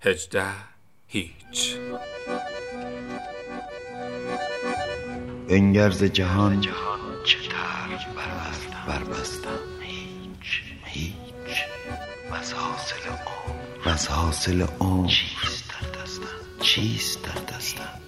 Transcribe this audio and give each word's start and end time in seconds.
هجده 0.00 0.52
هیچ. 1.06 1.76
انگرز 5.48 6.04
جهان 6.04 6.60
چه 7.24 7.38
طرف 7.48 8.06
بربستم 8.86 9.58
هیچ 9.82 10.62
هیچ. 10.84 11.64
وز 12.32 12.52
حاصل 12.52 13.08
عمر. 13.08 13.96
حاصل 14.08 14.66
عمر. 14.80 15.08
چیست 15.08 15.64
در 15.68 16.02
دستم؟ 16.02 16.60
چیست 16.60 17.22
در 17.22 17.56
دستم؟ 17.56 18.00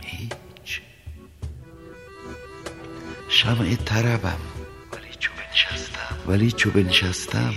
هیچ. 0.00 0.80
شمع 3.28 3.74
طربم. 3.74 4.40
ولی 4.92 5.14
چو 5.18 5.32
بنشستم. 5.32 6.16
ولی 6.26 6.52
چو 6.52 6.70
بنشستم. 6.70 7.54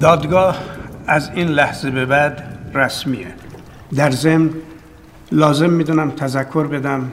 دادگاه 0.00 0.58
از 1.06 1.30
این 1.34 1.48
لحظه 1.48 1.90
به 1.90 2.06
بعد 2.06 2.58
رسمیه. 2.74 3.34
در 3.96 4.10
ضمن 4.10 4.50
لازم 5.32 5.70
می‌دونم 5.70 6.10
تذکر 6.10 6.66
بدم 6.66 7.12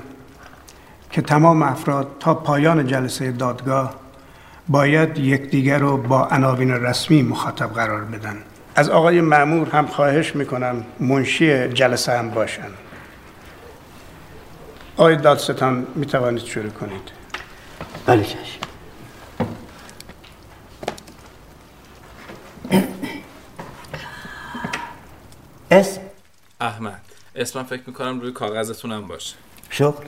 که 1.12 1.22
تمام 1.22 1.64
افراد 1.64 2.08
تا 2.20 2.34
پایان 2.34 2.88
جلسه 2.88 3.32
دادگاه 3.32 3.96
باید 4.68 5.18
یکدیگر 5.18 5.78
رو 5.78 5.98
با 5.98 6.28
عناوین 6.28 6.72
رسمی 6.72 7.22
مخاطب 7.22 7.74
قرار 7.74 8.02
بدن. 8.02 8.38
از 8.76 8.90
آقای 8.90 9.22
معمور 9.22 9.70
هم 9.70 9.88
خواهش 9.88 10.36
می‌کنم 10.36 10.84
منشی 11.00 11.68
جلسه 11.68 12.18
هم 12.18 12.30
باشن. 12.30 12.72
آقای 14.98 15.16
دادستان 15.16 15.88
می‌توانید 15.96 16.44
شروع 16.44 16.70
کنید. 16.70 17.12
بله 18.06 18.26
اسم 25.76 26.02
احمد. 26.62 27.02
اسمم 27.36 27.64
فکر 27.64 27.82
می‌کنم 27.88 28.20
روی 28.20 28.32
کاغذتونم 28.32 29.08
باشه. 29.08 29.36
شغل 29.70 30.06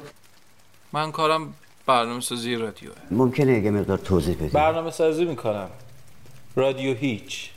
من 0.94 1.12
کارم 1.12 1.54
برنامه 1.86 2.22
سازی 2.22 2.56
رادیوه. 2.56 2.96
ممکنه 3.12 3.60
یه 3.60 3.72
مقدار 3.72 3.98
توضیح 3.98 4.36
بدید 4.36 4.52
برنامه 4.52 4.92
سازی 4.92 5.26
می‌کنم. 5.26 5.70
رادیو 6.56 6.94
هیچ. 6.95 7.50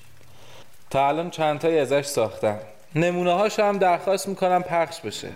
تا 0.90 1.08
الان 1.08 1.30
چند 1.30 1.58
تایی 1.58 1.78
ازش 1.78 2.04
ساختم. 2.04 2.58
نمونه 2.94 3.32
هاش 3.32 3.58
هم 3.58 3.78
درخواست 3.78 4.28
می‌کنم 4.28 4.62
پخش 4.62 5.00
بشه. 5.00 5.32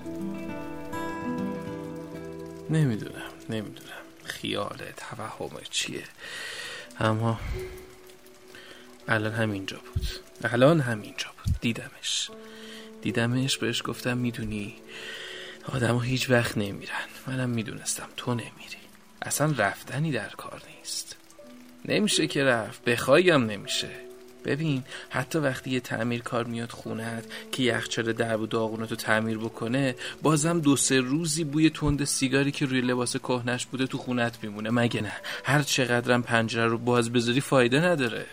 نمی‌دونم 2.71 3.31
نمی‌دونم. 3.51 3.91
خیال 4.25 4.79
توهم 4.97 5.51
چیه؟ 5.71 6.03
اما 7.01 7.41
الان 9.09 9.33
همینجا 9.33 9.77
بود. 9.95 10.07
الان 10.53 10.81
همینجا 10.81 11.27
بود. 11.45 11.55
دیدمش. 11.61 12.31
دیدمش 13.05 13.59
بهش 13.59 13.83
گفتم 13.85 14.19
می‌دونی 14.19 14.75
آدم 15.69 15.99
هیچ 15.99 16.31
وقت 16.31 16.59
نمیرن. 16.59 17.05
منم 17.27 17.51
می‌دونستم 17.51 18.09
تو 18.17 18.35
نمیری. 18.35 18.85
اصلا 19.23 19.55
رفتنی 19.59 20.13
در 20.13 20.29
کار 20.29 20.63
نیست. 20.79 21.17
نمیشه 21.85 22.27
که 22.27 22.45
رفت 22.45 22.85
بخوایی 22.85 23.31
هم 23.31 23.47
نمیشه. 23.47 23.89
ببین 24.45 24.85
حتی 25.11 25.39
وقتی 25.39 25.71
یه 25.71 25.81
تعمیر 25.81 26.23
کار 26.23 26.45
میاد 26.45 26.71
خونت 26.71 27.25
که 27.53 27.63
یخچال 27.63 28.13
درب 28.13 28.41
و 28.41 28.47
داغونتو 28.47 28.97
تعمیر 28.97 29.39
بکنه 29.39 29.95
بازم 30.23 30.61
دو 30.61 30.77
سه 30.77 31.01
روزی 31.01 31.45
بوی 31.45 31.71
تند 31.71 32.05
سیگاری 32.05 32.53
که 32.53 32.67
روی 32.67 32.81
لباس 32.81 33.17
کهنش 33.17 33.67
بوده 33.67 33.87
تو 33.87 33.99
خونت 33.99 34.39
میمونه. 34.43 34.71
مگه 34.71 35.01
نه؟ 35.01 35.13
هر 35.45 35.63
چقدرم 35.63 36.23
پنجره 36.23 36.67
رو 36.67 36.79
باز 36.79 37.13
بذاری 37.13 37.41
فایده 37.41 37.81
نداره. 37.81 38.27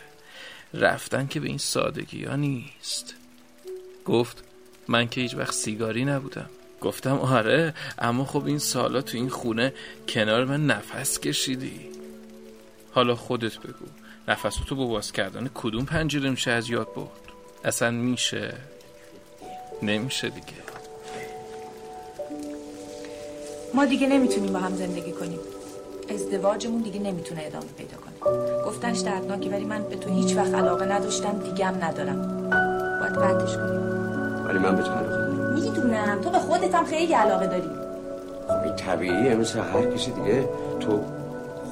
رفتن 0.73 1.27
که 1.27 1.39
به 1.39 1.47
این 1.47 1.57
سادگی 1.57 2.23
ها 2.23 2.35
نیست. 2.35 3.15
گفت 4.05 4.50
من 4.91 5.07
که 5.07 5.21
هیچ 5.21 5.35
وقت 5.35 5.53
سیگاری 5.53 6.05
نبودم. 6.05 6.49
گفتم 6.81 7.17
آره 7.19 7.73
اما 7.99 8.25
خب 8.25 8.45
این 8.45 8.59
سالا 8.59 9.01
تو 9.01 9.17
این 9.17 9.29
خونه 9.29 9.73
کنار 10.09 10.45
من 10.45 10.65
نفس 10.65 11.19
کشیدی. 11.19 11.79
حالا 12.91 13.15
خودت 13.15 13.57
بگو 13.57 13.85
نفستو 14.27 14.75
با 14.75 14.85
باز 14.85 15.11
کردن 15.11 15.49
کدوم 15.53 15.85
پنجره 15.85 16.29
میشه 16.29 16.51
از 16.51 16.69
یاد 16.69 16.87
برد؟ 16.95 17.07
اصلا 17.63 17.91
میشه؟ 17.91 18.53
نمیشه 19.81 20.29
دیگه. 20.29 20.61
ما 23.73 23.85
دیگه 23.85 24.07
نمی‌تونیم 24.07 24.53
با 24.53 24.59
هم 24.59 24.75
زندگی 24.75 25.11
کنیم. 25.11 25.39
ازدواجمون 26.09 26.81
دیگه 26.81 26.99
نمی‌تونه 26.99 27.41
ادامه 27.45 27.65
پیدا 27.77 27.97
کنه. 27.97 28.31
گفتنش 28.65 28.99
دردناکه 28.99 29.49
ولی 29.49 29.65
من 29.65 29.83
به 29.83 29.95
تو 29.95 30.09
هیچ 30.09 30.35
وقت 30.35 30.53
علاقه 30.53 30.85
نداشتم 30.85 31.39
دیگه 31.39 31.65
هم 31.65 31.83
ندارم. 31.83 32.49
باید 32.99 33.15
قطعش 33.15 33.55
کنیم. 33.55 34.00
ولی 34.51 34.59
من 34.59 34.75
به 34.75 34.83
تو 34.83 34.91
علاقه 34.91 35.09
دارم 35.09 35.53
می‌دونم 35.53 36.21
تو 36.21 36.29
به 36.29 36.39
خودت 36.39 36.75
هم 36.75 36.85
خیلی 36.85 37.13
علاقه 37.13 37.47
داری. 37.47 37.69
خب 38.47 38.63
این 38.63 38.75
طبیعیه 38.75 39.35
مثل 39.35 39.59
هر 39.59 39.85
کسی 39.95 40.11
دیگه. 40.11 40.49
تو 40.79 41.03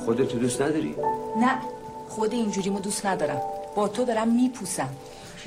خودتو 0.06 0.38
دوست 0.38 0.62
نداری؟ 0.62 0.96
نه 1.42 1.52
خود 2.10 2.34
اینجوریمو 2.34 2.80
دوست 2.80 3.06
ندارم. 3.06 3.42
با 3.76 3.88
تو 3.88 4.06
دارم 4.06 4.28
میپوسم. 4.28 4.90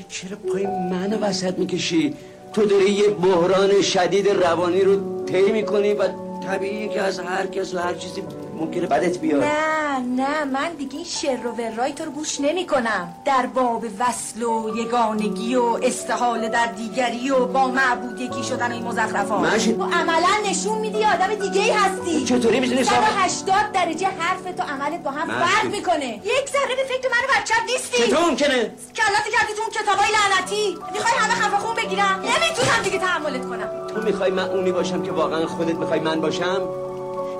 چرا 0.08 0.36
پای 0.52 0.66
منو 0.66 1.18
وسط 1.18 1.58
می‌کشی؟ 1.58 2.14
تو 2.52 2.66
داری 2.66 2.90
یه 2.90 3.10
بحران 3.10 3.82
شدید 3.82 4.28
روانی 4.28 4.80
رو 4.80 5.24
طی 5.24 5.52
می‌کنی 5.52 5.94
و 5.94 6.08
طبیعیه 6.46 6.88
که 6.88 7.02
از 7.02 7.20
هر 7.20 7.46
کس 7.46 7.74
و 7.74 7.78
هر 7.78 7.94
چیزی 7.94 8.22
ممکنه 8.62 8.86
بدت 8.86 9.18
بیاد. 9.18 9.44
نه 9.44 9.98
نه 9.98 10.44
من 10.44 10.70
دیگه 10.78 10.96
این 10.96 11.04
شر 11.04 11.46
و 11.46 11.50
ورای 11.50 11.92
تو 11.92 12.04
رو 12.04 12.10
گوش 12.10 12.40
نمی 12.40 12.66
کنم 12.66 13.14
در 13.24 13.46
باب 13.46 13.84
وصل 13.98 14.42
و 14.42 14.76
یگانگی 14.76 15.54
و 15.54 15.78
استحاله 15.82 16.48
در 16.48 16.66
دیگری 16.66 17.30
و 17.30 17.46
با 17.46 17.68
معبود 17.68 18.20
یکی 18.20 18.42
شدن 18.42 18.72
این 18.72 18.82
مزخرفات. 18.84 19.40
ماشی. 19.40 19.72
تو 19.72 19.84
عملا 19.84 20.50
نشون 20.50 20.78
میدی 20.78 21.04
آدم 21.04 21.34
دیگه 21.34 21.60
ای 21.60 21.70
هستی. 21.70 22.24
چطوری 22.24 22.60
می‌تونی 22.60 22.84
صاحب- 22.84 23.04
180 23.04 23.72
درجه 23.72 24.08
حرف 24.18 24.42
تو 24.56 24.62
عملت 24.62 25.02
با 25.02 25.10
هم. 25.10 25.28
فرق 25.28 25.64
می‌کنه. 25.72 26.06
یک 26.24 26.48
ذره 26.52 26.74
به 26.76 26.84
فکر 26.88 27.08
من 27.08 27.18
و 27.28 27.40
بچت 27.40 27.54
نیستی. 27.72 28.02
چطور 28.02 28.30
ممکنه؟ 28.30 28.58
کلت 28.96 29.26
کردی 29.32 29.52
تو 29.56 29.62
اون 29.62 29.70
کتابای 29.70 30.06
لعنتی. 30.16 30.78
می‌خوای 30.92 31.12
همه 31.18 31.34
خفه 31.34 31.56
خون 31.56 31.74
بگیرم؟ 31.76 32.20
نمی‌تونم 32.20 32.82
دیگه 32.84 32.98
تحملت 32.98 33.46
کنم. 33.46 33.86
تو 33.94 34.02
می‌خوای 34.02 34.30
من 34.30 34.48
اونی 34.48 34.72
باشم 34.72 35.02
که 35.02 35.12
واقعا 35.12 35.46
خودت 35.46 35.74
می‌خوای 35.74 36.00
من 36.00 36.20
باشم؟ 36.20 36.60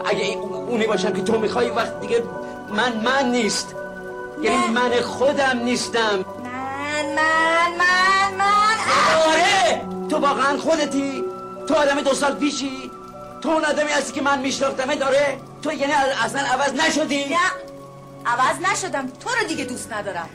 اگه 0.05 0.25
این- 0.25 0.39
اونی 0.39 0.87
باشم 0.87 1.13
که 1.13 1.23
تو 1.23 1.39
می‌خوای 1.39 1.71
وقت 1.71 2.01
دیگه 2.01 2.23
من 2.69 2.97
من 3.05 3.31
نیست. 3.31 3.75
یعنی 4.43 4.69
من 4.69 5.01
خودم 5.01 5.61
نیستم. 5.65 6.25
من 6.45 7.07
من 7.17 7.71
من 7.79 8.35
من. 8.39 8.77
آره! 9.27 9.83
تو 10.09 10.17
واقعا 10.19 10.59
خودتی. 10.59 11.25
تو 11.69 11.75
آدم 11.75 12.01
دو 12.01 12.15
سال 12.15 12.35
پیشی. 12.35 12.91
تو 13.41 13.49
اون 13.49 13.65
آدمی 13.65 13.91
هستی 13.91 14.13
که 14.13 14.23
من 14.23 14.39
میشناختمه 14.41 14.97
داره 14.97 15.39
تو 15.63 15.73
یعنی 15.73 15.93
اصلا 16.25 16.41
عوض 16.41 16.73
نشدی. 16.75 17.25
نه. 17.25 17.37
عوض 18.27 18.61
نشدم. 18.73 19.07
تو 19.09 19.31
رو 19.41 19.49
دیگه 19.49 19.65
دوست 19.65 19.93
ندارم. 19.93 20.29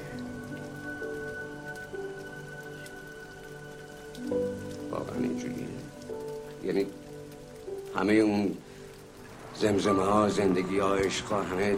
واقعا 4.92 5.16
اینجوریه. 5.20 5.68
یعنی 6.64 6.86
همه 7.96 8.14
اون 8.14 8.58
زمزمه 9.60 10.04
ها 10.04 10.30
زندگی 10.30 10.80
ها 10.80 10.96
عشق 10.96 11.26
ها 11.26 11.44
همه. 11.44 11.78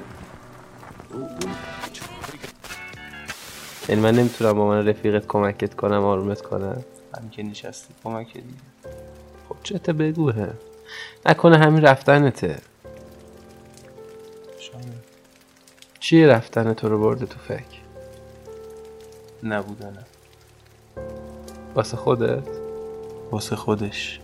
یعنی 3.90 4.02
من 4.02 4.16
نمی‌تونم 4.16 4.54
با 4.54 4.68
من 4.68 4.88
رفیقت 4.88 5.28
کمکت 5.28 5.74
کنم 5.74 6.04
آرومت 6.04 6.42
کنم. 6.42 6.84
همین 7.18 7.30
که 7.30 7.44
نشستی 7.44 7.94
کمک 8.04 8.34
دیگه 8.34 8.48
خب 9.50 9.56
چته 9.64 9.94
بگوه 9.94 10.54
نکنه 11.26 11.58
همین 11.58 11.81
رفتنته. 11.81 12.58
شاید. 14.60 15.10
چیه 16.00 16.28
رفتن 16.28 16.74
تو 16.74 16.90
رو 16.90 17.00
برده 17.00 17.26
تو 17.26 17.40
فکر؟ 17.40 17.80
نبودنه. 19.44 20.06
واسه 21.76 21.98
خودت؟ 21.98 22.48
واسه 23.31 23.56
خودش. 23.56 24.20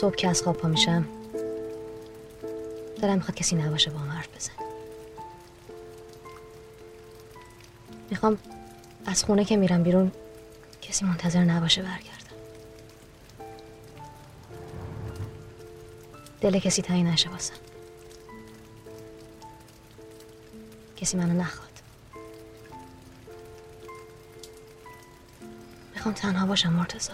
صبح 0.00 0.14
که 0.14 0.28
از 0.28 0.42
خواب 0.42 0.56
پا 0.56 0.68
میشم 0.68 1.04
دلم 3.02 3.14
می‌خواد 3.14 3.34
کسی 3.34 3.56
نباشه 3.56 3.90
با 3.90 3.98
هم 3.98 4.10
حرف 4.10 4.28
بزن 4.36 4.52
می‌خوام 8.10 8.38
از 9.06 9.24
خونه 9.24 9.44
که 9.44 9.56
میرم 9.56 9.82
بیرون 9.82 10.12
کسی 10.82 11.04
منتظر 11.04 11.44
نباشه 11.44 11.82
برگردم. 11.82 12.36
دل 16.40 16.58
کسی 16.58 16.82
تنگ 16.82 17.06
نشه 17.06 17.30
واسم. 17.30 17.54
کسی 20.96 21.16
منو 21.16 21.32
نخواد. 21.32 21.68
می‌خوام 25.94 26.14
تنها 26.14 26.46
باشم 26.46 26.72
مرتضی. 26.72 27.12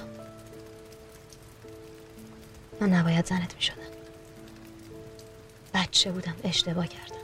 من 2.84 2.92
نباید 2.92 3.26
زنت 3.26 3.54
می‌شدم. 3.54 3.76
بچه 5.74 6.12
بودم 6.12 6.34
اشتباه 6.44 6.86
کردم. 6.86 7.14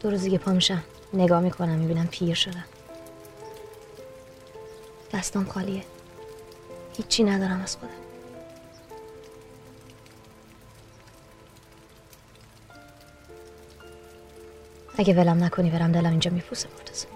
دو 0.00 0.10
روزی 0.10 0.30
که 0.30 0.38
پا 0.38 0.52
میشم. 0.52 0.82
نگاه 1.12 1.40
می‌کنم 1.40 1.78
می‌بینم 1.78 2.06
پیر 2.06 2.34
شدم. 2.34 2.64
دستام 5.12 5.44
خالیه. 5.44 5.84
هیچی 6.96 7.24
ندارم 7.24 7.60
از 7.62 7.76
خودم. 7.76 7.92
اگه 14.98 15.14
ولم 15.14 15.44
نکنی 15.44 15.70
برم 15.70 15.92
دلم 15.92 16.10
اینجا 16.10 16.30
میپوسه 16.30 16.68
مرتضی. 16.78 17.06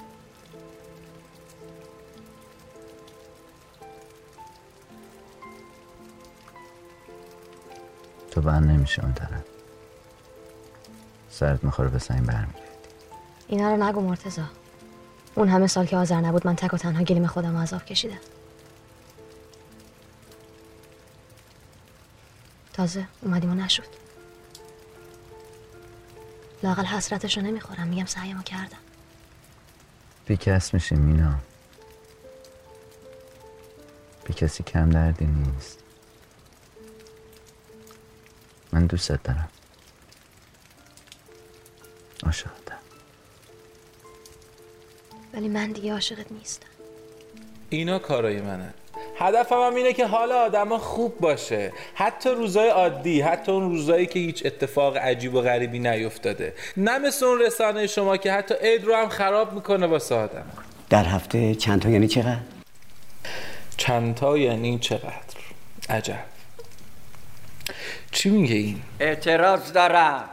بند 8.45 8.71
نمیشه 8.71 9.05
اون 9.05 9.15
طرف. 9.15 9.45
سرت 11.31 11.65
می‌خوره 11.65 11.89
به 11.89 11.99
سنگ 11.99 12.27
برمیگه 12.27 12.59
اینا 13.49 13.71
رو 13.71 13.85
نگو 13.85 14.01
مرتزا 14.01 14.45
اون 15.35 15.49
همه 15.49 15.67
سال 15.67 15.87
که 15.87 15.97
آذر 15.97 16.21
نبود 16.21 16.47
من 16.47 16.57
تک 16.57 16.75
و 16.75 16.77
تنها 16.77 17.03
گلیم 17.03 17.27
خودم 17.27 17.57
عذاب 17.57 17.85
کشیدم. 17.85 18.19
تازه 22.73 23.07
اومدیم 23.23 23.51
و 23.51 23.55
نشد. 23.55 24.05
لاقل 26.63 26.85
حسرتش 26.85 27.37
رو 27.37 27.45
نمی‌خورم 27.45 27.87
میگم 27.87 28.07
سعیمو 28.07 28.43
کردم. 28.43 28.79
بیکس 30.27 30.75
میشی 30.75 30.95
مینا. 30.95 31.35
بی 34.25 34.35
کسی 34.35 34.63
کم 34.63 34.91
دردی 34.91 35.27
نیست. 35.27 35.79
من 38.75 38.87
دوستت 38.87 39.23
دارم. 39.23 39.49
عاشقتم 42.27 42.77
ولی 45.35 45.49
من 45.49 45.73
دیگه 45.73 45.93
عاشقت 45.93 46.33
نیستم. 46.33 46.67
اینا 47.71 47.99
کارای 47.99 48.41
منه. 48.41 48.75
هدفم 49.19 49.55
هم 49.55 49.75
اینه 49.75 49.93
که 49.93 50.07
حال 50.07 50.33
آدما 50.33 50.79
خوب 50.79 51.21
باشه. 51.21 51.73
حتی 51.95 52.31
روزای 52.31 52.69
عادی 52.69 53.21
حتی 53.21 53.53
اون 53.53 53.71
روزایی 53.71 54.07
که 54.07 54.19
هیچ 54.19 54.47
اتفاق 54.47 54.97
عجیب 54.97 55.35
و 55.35 55.41
غریبی 55.41 55.79
نیفتاده. 55.79 56.55
نه 56.77 56.99
مثل 56.99 57.27
اون 57.27 57.41
رسانه 57.41 57.87
شما 57.87 58.17
که 58.17 58.33
حتی 58.33 58.55
عید 58.61 58.85
رو 58.85 58.95
هم 58.95 59.09
خراب 59.09 59.53
می‌کنه 59.53 59.87
واسه 59.87 60.15
آدم. 60.15 60.47
در 60.91 61.05
هفته 61.05 61.55
چند 61.55 61.83
تا 61.83 61.89
یعنی 61.89 62.09
چقدر؟ 62.09 62.41
چندتا 63.77 64.39
یعنی 64.39 64.79
چقدر؟ 64.79 65.35
عجب. 65.89 66.34
چی 68.15 68.31
میگه 68.31 68.55
این؟ 68.55 68.83
اعتراض 69.01 69.73
دارم. 69.73 70.25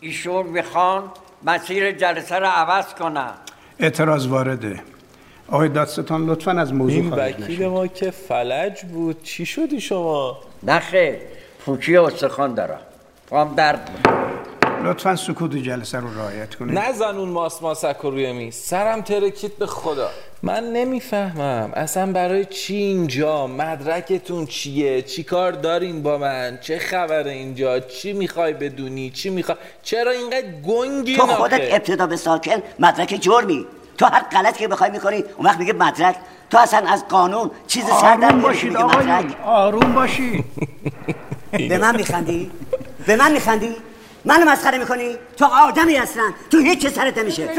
ایشون 0.00 0.46
می‌خوان 0.46 1.02
مسیر 1.42 1.92
جلسه 1.92 2.38
رو 2.38 2.46
عوض 2.46 2.94
کنن. 2.94 3.34
اعتراض 3.78 4.26
وارده. 4.26 4.82
آقای 5.48 5.68
دادستان 5.68 6.26
لطفا 6.26 6.50
از 6.50 6.72
موضوع 6.72 7.00
این 7.00 7.10
خارج 7.10 7.34
وکیل. 7.34 7.66
ما 7.66 7.86
که 7.86 8.10
فلج 8.10 8.82
بود. 8.84 9.22
چی 9.22 9.46
شدی 9.46 9.80
شما؟ 9.80 10.38
نخیر 10.62 11.14
پوکی 11.64 11.96
استخوان 11.96 12.54
دارم. 12.54 12.80
پام 13.30 13.54
درد 13.54 13.90
می‌کنه. 13.96 14.16
لطفا 14.84 15.16
سکوت 15.16 15.56
جلسه 15.56 16.00
رو 16.00 16.18
رعایت 16.18 16.54
کنید. 16.54 16.78
نزن 16.78 17.16
اون 17.16 17.28
ماس 17.28 17.62
ماسک 17.62 17.96
رو 18.02 18.10
روی 18.10 18.32
میز. 18.32 18.54
سرم 18.54 19.00
ترکید 19.00 19.58
به 19.58 19.66
خدا. 19.66 20.10
من 20.42 20.72
نمی‌فهمم. 20.72 21.70
اصلا 21.74 22.12
برای 22.12 22.44
چی 22.44 22.74
اینجا؟ 22.74 23.46
مدرکتون 23.46 24.46
چیه؟ 24.46 25.02
چی 25.02 25.22
کار 25.22 25.52
دارین 25.52 26.02
با 26.02 26.18
من؟ 26.18 26.58
چه 26.60 26.78
خبره 26.78 27.30
اینجا؟ 27.30 27.80
چی 27.80 28.12
می‌خوای 28.12 28.52
بدونی؟ 28.52 29.10
چی 29.10 29.30
می‌خوای؟ 29.30 29.58
چرا 29.82 30.10
اینقدر 30.10 30.46
گنگی 30.66 31.16
تو 31.16 31.26
خودت 31.26 31.60
ابتدا 31.60 32.06
به 32.06 32.16
ساکن 32.16 32.62
مدرک 32.78 33.18
جرمی. 33.20 33.66
تو 33.98 34.06
هر 34.06 34.22
غلطی 34.22 34.58
که 34.58 34.68
بخوای 34.68 34.90
می‌کنی 34.90 35.24
اون 35.36 35.46
وقت 35.46 35.58
میگه 35.58 35.72
مدرک. 35.72 36.16
تو 36.50 36.58
اصلا 36.58 36.88
از 36.88 37.08
قانون 37.08 37.50
چیز 37.66 37.84
سر 37.84 38.16
در 38.16 38.32
باشید 38.32 38.76
آقایون 38.76 39.12
مدرک. 39.12 39.36
آروم 39.44 39.92
باشید 39.92 40.44
به 41.50 41.78
من 41.78 41.96
میخندی؟ 41.96 42.50
به 43.06 43.16
من 43.16 43.32
میخندی؟ 43.32 43.76
منو 44.26 44.50
مسخره 44.50 44.78
می‌کنی؟ 44.78 45.18
تو 45.36 45.44
آدمی 45.44 45.96
اصلا 45.96 46.32
تو 46.50 46.58
هیچ 46.58 46.82
چه 46.82 46.90
سرت 46.90 47.18
نمیشه. 47.18 47.54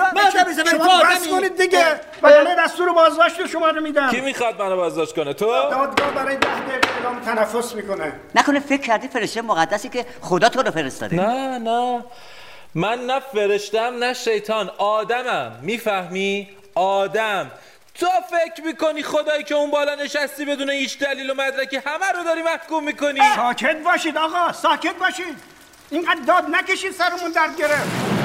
شما 0.72 1.02
بس 1.04 1.28
کنید 1.28 1.58
دیگه. 1.62 1.86
وگرنه 2.24 2.56
دستور 2.56 2.94
بازداشت 2.94 3.46
شما 3.48 3.70
رو 3.70 3.82
میدم. 3.82 4.10
کی 4.10 4.22
می‌خواد 4.22 4.62
منو 4.62 4.76
بازداشت 4.76 5.16
کنه؟ 5.16 5.34
تو؟ 5.34 5.46
دادگاه 5.46 6.12
برای 6.12 6.36
ده 6.36 6.60
دقیقه 6.60 6.90
اعلام 6.98 7.20
تنفس 7.20 7.76
می‌کنه. 7.76 8.14
نکنه 8.36 8.60
فکر 8.60 8.82
کردی 8.82 9.08
فرشته 9.08 9.42
مقدسی 9.42 9.90
که 9.90 10.06
خدا 10.22 10.50
تو 10.50 10.62
رو 10.62 10.72
فرستاده. 10.72 11.16
نه 11.16 11.58
نه. 11.58 12.04
من 12.76 13.06
نه 13.06 13.20
فرشتم 13.20 14.04
نه 14.04 14.14
شیطان. 14.14 14.72
آدمم. 14.78 15.52
می‌فهمی؟ 15.62 16.50
آدم. 16.76 17.52
تو 17.96 18.08
فکر 18.30 18.66
می‌کنی 18.66 19.04
خدایی 19.04 19.44
که 19.44 19.56
اون 19.56 19.72
بالا 19.72 19.96
نشستی 19.96 20.46
بدون 20.46 20.70
هیچ 20.70 21.00
دلیل 21.00 21.30
و 21.30 21.34
مدرکی 21.34 21.76
همه 21.86 22.12
رو 22.16 22.24
داری 22.24 22.42
محکوم 22.42 22.84
می‌کنی؟ 22.84 23.22
ساکت 23.36 23.84
باشید 23.84 24.18
آقا 24.18 24.54
ساکت 24.54 24.96
باشید. 25.00 25.57
اینقدر 25.90 26.22
داد 26.28 26.46
نکشید 26.52 26.92
سرمون 26.92 27.32
درد 27.32 27.58
گرفت 27.58 28.18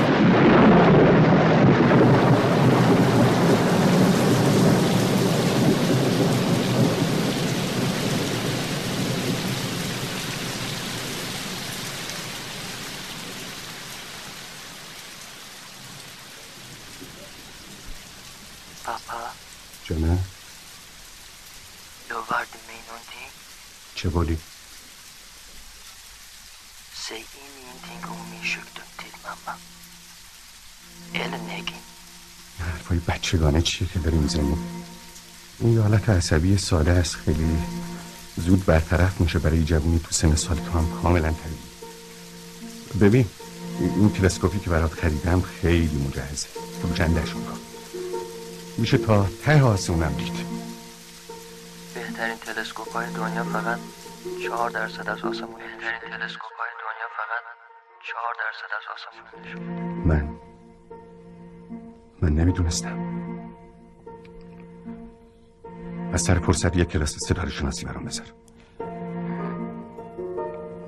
جانم 19.85 20.19
lovade 22.09 22.59
mig 22.69 22.81
någonting. 22.89 23.31
چه 23.95 24.09
بولی؟ 24.09 24.39
Eller 31.25 31.43
Negi. 31.51 31.75
حرفای 32.59 32.99
بچگانه 32.99 33.63
چیه 33.63 33.89
که 33.89 33.99
داری 33.99 34.17
می‌زنی؟ 34.19 34.57
این 35.61 35.73
یه 35.75 35.81
حالت 35.81 36.09
عصبی 36.09 36.59
ساده 36.59 36.91
است. 36.91 37.17
خیلی 37.17 37.59
زود 38.37 38.65
برطرف 38.65 39.21
میشه 39.21 39.39
برای 39.39 39.65
جوونی 39.65 39.99
تو 39.99 40.11
سن 40.11 40.35
سال 40.35 40.57
تو 40.57 40.79
هم 40.79 41.03
کاملا 41.03 41.31
طبیعی 41.31 41.73
ببین 43.01 43.27
این 43.81 44.13
تلسکوپی 44.13 44.59
که 44.59 44.71
برات 44.71 44.93
خریدم 44.93 45.41
خیلی 45.41 46.05
مجهزه. 46.09 46.49
فروشندهشون 46.83 47.45
کن 47.45 47.59
میشه 48.79 48.99
تا 48.99 49.27
ته 49.45 49.63
آسمونم 49.63 50.13
دید. 50.13 50.47
بهترین 51.95 52.37
تلسکوپ 52.37 52.93
های 52.93 53.07
دنیا 53.13 53.45
فقط 53.45 53.79
چهار 54.45 54.71
درصد 54.71 55.09
از 55.09 55.19
آسمون 55.19 55.59
بهترین 55.59 56.01
تلسکوپ 56.11 56.55
های 56.61 56.73
دنیا 56.83 57.09
فقط 57.19 57.43
چهار 58.09 58.35
درصد 58.43 58.71
از 58.79 58.85
آسمون 58.95 59.45
نشون 59.45 59.63
من 60.05 60.32
من 62.23 62.35
نمی‌دونستم. 62.35 62.99
از 66.13 66.23
سر 66.23 66.39
فرصت 66.39 66.77
یک 66.77 66.89
کلاس 66.89 67.17
ستاره 67.17 67.51
شناسی 67.51 67.87
برام 67.87 68.05
بذار. 68.05 68.27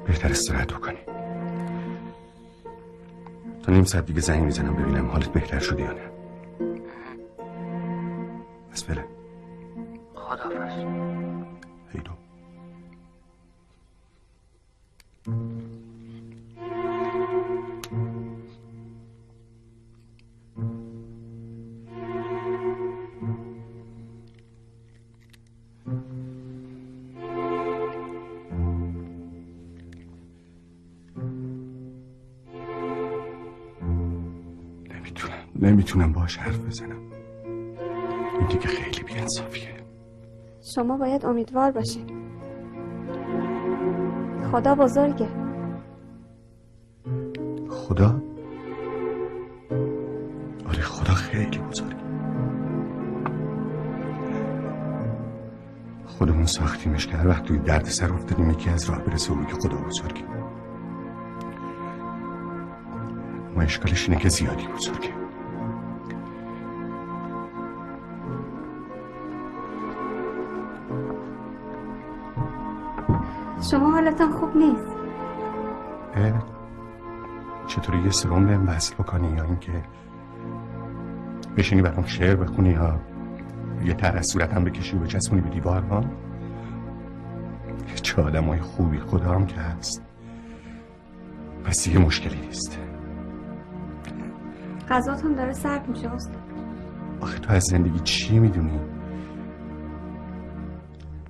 بهتر 0.06 0.30
استراحت 0.30 0.72
بکنی. 0.72 0.98
تا 3.62 3.72
نیم 3.72 3.84
ساعت 3.84 4.06
دیگه 4.06 4.20
زنگ 4.20 4.42
می‌زنم 4.42 4.76
ببینم 4.76 5.06
حالت 5.06 5.28
بهتر 5.28 5.58
شده 5.58 5.82
یا 5.82 5.92
نه. 5.92 6.10
بس 8.72 8.84
فعلا 8.84 9.04
خدافز 10.14 10.84
هیدو 11.92 12.10
نمی‌تونم 35.94 36.12
باش 36.12 36.36
حرف 36.36 36.58
بزنم. 36.58 37.00
این 38.38 38.48
دیگه 38.48 38.66
خیلی 38.66 39.02
بیانصافیه. 39.02 39.74
شما 40.74 40.96
باید 40.96 41.26
امیدوار 41.26 41.70
باشید 41.70 42.12
خدا 44.52 44.74
بزرگه. 44.74 45.28
خدا؟ 47.68 48.22
آره 50.66 50.82
خدا 50.82 51.14
خیلی 51.14 51.58
بزرگه. 51.58 52.04
خودمون 56.06 56.46
ساختیمش 56.46 57.06
که 57.06 57.16
هر 57.16 57.28
وقت 57.28 57.44
توی 57.44 57.58
درد 57.58 57.84
سر 57.84 58.12
افتادیم 58.12 58.50
یکی 58.50 58.70
از 58.70 58.90
راه 58.90 58.98
برسه 58.98 59.32
و 59.32 59.36
بگه 59.36 59.54
خدا 59.54 59.76
بزرگه. 59.76 60.24
ما 63.54 63.62
اشکالش 63.62 64.08
اینه 64.08 64.20
که 64.20 64.28
زیادی 64.28 64.66
بزرگه. 64.66 65.23
شما 73.70 73.90
حالتان 73.90 74.32
خوب 74.32 74.56
نیست؟ 74.56 74.96
چطوری 77.66 78.02
یه 78.02 78.10
سرم 78.10 78.46
بهم 78.46 78.68
وصل 78.68 78.94
بکنی 78.94 79.36
یا 79.36 79.44
اینکه 79.44 79.72
بشینی 81.56 81.82
برام 81.82 82.06
شعر 82.06 82.36
بخونی 82.36 82.70
یا 82.70 83.00
یه 83.84 83.94
تر 83.94 84.16
از 84.16 84.26
صورتم 84.26 84.64
بکشی 84.64 84.96
و 84.96 84.98
بچسبونی 84.98 85.40
به 85.40 85.50
دیوار 85.50 85.82
ها 85.82 86.04
چه 88.02 88.22
آدم 88.22 88.44
های 88.44 88.60
خوبی 88.60 88.98
خدا 88.98 89.30
هم 89.30 89.46
که 89.46 89.56
هست 89.56 90.02
پس 91.64 91.86
یه 91.86 91.98
مشکلی 91.98 92.40
نیست 92.40 92.78
غذاتون 94.90 95.34
داره 95.34 95.52
سرد 95.52 95.88
میشه 95.88 96.10
استاد 96.10 96.42
آخه 97.20 97.38
تو 97.38 97.52
از 97.52 97.62
زندگی 97.64 98.00
چی 98.00 98.38
می‌دونی؟ 98.38 98.80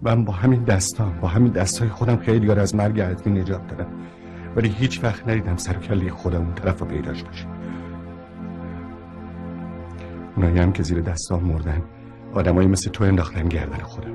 من 0.04 0.24
با 0.24 0.32
همین 0.32 0.64
دستام 0.64 1.20
با 1.20 1.28
همین 1.28 1.52
دستای 1.52 1.88
خودم 1.88 2.16
خیلی 2.16 2.46
رو 2.46 2.60
از 2.60 2.74
مرگ 2.74 3.00
حتمی 3.00 3.40
نجات 3.40 3.66
دادم. 3.66 3.86
ولی 4.56 4.68
هیچ 4.68 5.04
وقت 5.04 5.28
ندیدم 5.28 5.56
سر 5.56 5.72
کله 5.72 6.10
خودم 6.10 6.40
اون 6.40 6.54
طرف 6.54 6.80
رو 6.80 6.86
پیداش 6.86 7.22
باشه 7.22 7.46
اونایی 10.36 10.58
هم 10.58 10.72
که 10.72 10.82
زیر 10.82 11.00
دستام 11.00 11.44
مردن 11.44 11.82
آدمایی 12.32 12.68
مثل 12.68 12.90
تو 12.90 13.04
انداختن 13.04 13.48
گردن 13.48 13.78
خودم. 13.78 14.14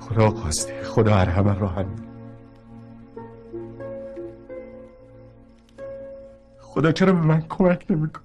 خدا 0.00 0.30
خواسته 0.30 0.82
خدا 0.82 1.16
ارحم 1.16 1.48
راحت 1.48 1.86
خدا 6.60 6.92
چرا 6.92 7.12
به 7.12 7.20
من 7.20 7.40
کمک 7.48 7.86
نمی‌کنه؟ 7.90 8.24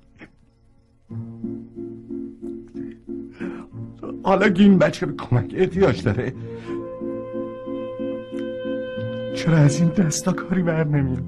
حالا 4.23 4.49
که 4.49 4.63
این 4.63 4.77
بچه 4.77 5.05
به 5.05 5.13
کمک 5.13 5.53
احتیاج 5.55 6.03
داره. 6.03 6.33
چرا 9.35 9.57
از 9.57 9.79
این 9.79 9.89
دستا 9.89 10.31
کاری 10.31 10.63
بر 10.63 10.83
نمیاد؟ 10.83 11.23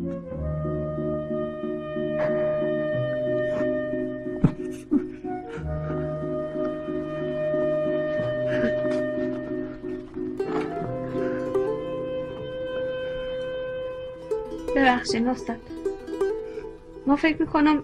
ببخشید 14.75 15.27
استاد. 15.27 15.55
ما 17.07 17.15
فکر 17.15 17.41
می‌کنم 17.41 17.83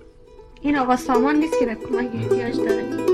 این 0.61 0.77
آقا 0.77 0.95
سامان 0.95 1.35
نیست 1.35 1.59
که 1.59 1.65
به 1.65 1.75
کمک 1.75 2.09
احتیاج 2.15 2.57
داره. 2.57 3.06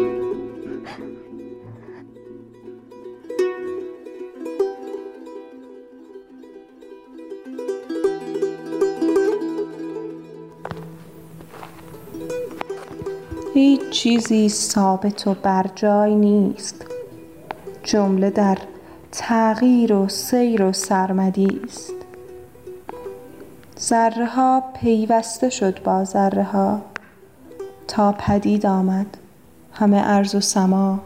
چیزی 14.03 14.50
ثابت 14.50 15.27
و 15.27 15.33
بر 15.33 15.65
جای 15.75 16.15
نیست. 16.15 16.86
جمله 17.83 18.29
در 18.29 18.57
تغییر 19.12 19.93
و 19.93 20.10
سیر 20.10 20.63
و 20.63 20.74
سرمدی 20.74 21.62
است. 21.63 21.93
ذره 23.79 24.25
ها 24.25 24.63
پیوسته 24.81 25.50
شد 25.50 25.83
با 25.83 26.03
ذره 26.03 26.43
ها 26.43 26.81
تا 27.88 28.12
پدید 28.12 28.65
آمد 28.65 29.17
همه 29.74 30.01
ارز 30.05 30.36
و 30.36 30.41
سما. 30.41 31.00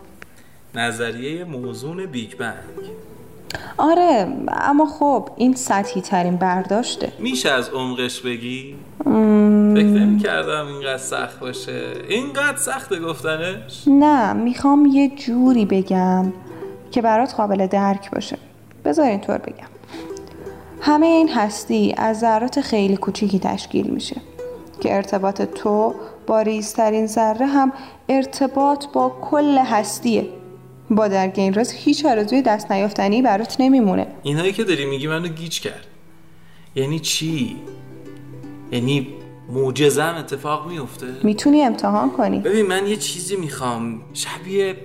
نظریه 0.76 1.44
موزون 1.44 2.06
بیگ 2.06 2.38
بنگ. 2.38 2.54
آره 3.78 4.28
اما 4.48 4.86
خب 4.86 5.30
این 5.36 5.56
سطحی 5.56 6.02
ترین 6.02 6.36
برداشته. 6.36 7.12
میشه 7.20 7.50
از 7.50 7.70
عمقش 7.70 8.22
بگی؟ 8.22 8.76
فکر 9.76 9.86
نمی 9.86 10.20
کردم 10.20 10.68
اینقدر 10.68 10.98
سخت 10.98 11.40
باشه. 11.40 11.94
اینقدر 12.10 12.58
سخته 12.58 13.00
گفتنش؟ 13.00 13.84
نه 13.88 14.34
می‌خوام 14.34 14.86
یه 14.86 15.10
جوری 15.16 15.66
بگم 15.66 16.34
که 16.92 17.02
برات 17.02 17.34
قابل 17.36 17.68
درک 17.68 18.12
باشه. 18.12 18.38
بذار 18.86 19.06
اینطور 19.10 19.38
بگم. 19.38 19.68
همه 20.82 21.06
این 21.06 21.30
هستی 21.30 21.94
از 21.98 22.20
ذرات 22.20 22.62
خیلی 22.62 22.98
کوچیکی 22.98 23.40
تشکیل 23.40 23.88
میشه 23.88 24.16
که 24.80 24.96
ارتباط 24.96 25.42
تو 25.42 25.96
با 26.28 26.42
ریزترین 26.42 27.08
ذره 27.08 27.46
هم 27.46 27.74
ارتباط 28.10 28.86
با 28.94 29.10
کل 29.22 29.58
هستیه. 29.58 30.28
با 30.90 31.08
درک 31.08 31.34
این 31.38 31.54
راز 31.54 31.72
هیچ 31.72 32.06
آرزوی 32.06 32.42
دست 32.42 32.72
نیافتنی 32.72 33.22
برات 33.22 33.56
نمیمونه. 33.60 34.08
اینهایی 34.24 34.54
که 34.54 34.64
داری 34.64 34.86
میگی 34.86 35.08
منو 35.08 35.28
گیج 35.28 35.60
کرد. 35.60 35.88
یعنی 36.76 37.00
چی؟ 37.00 37.56
یعنی 38.72 39.08
معجزه 39.50 40.04
هم 40.04 40.16
اتفاق 40.16 40.68
میفته؟ 40.68 41.08
می‌تونی 41.24 41.62
امتحان 41.62 42.12
کنی. 42.12 42.40
ببین 42.40 42.66
من 42.66 42.88
یه 42.88 42.96
چیزی 42.96 43.36
می‌خوام. 43.36 44.02
شبیه 44.14 44.78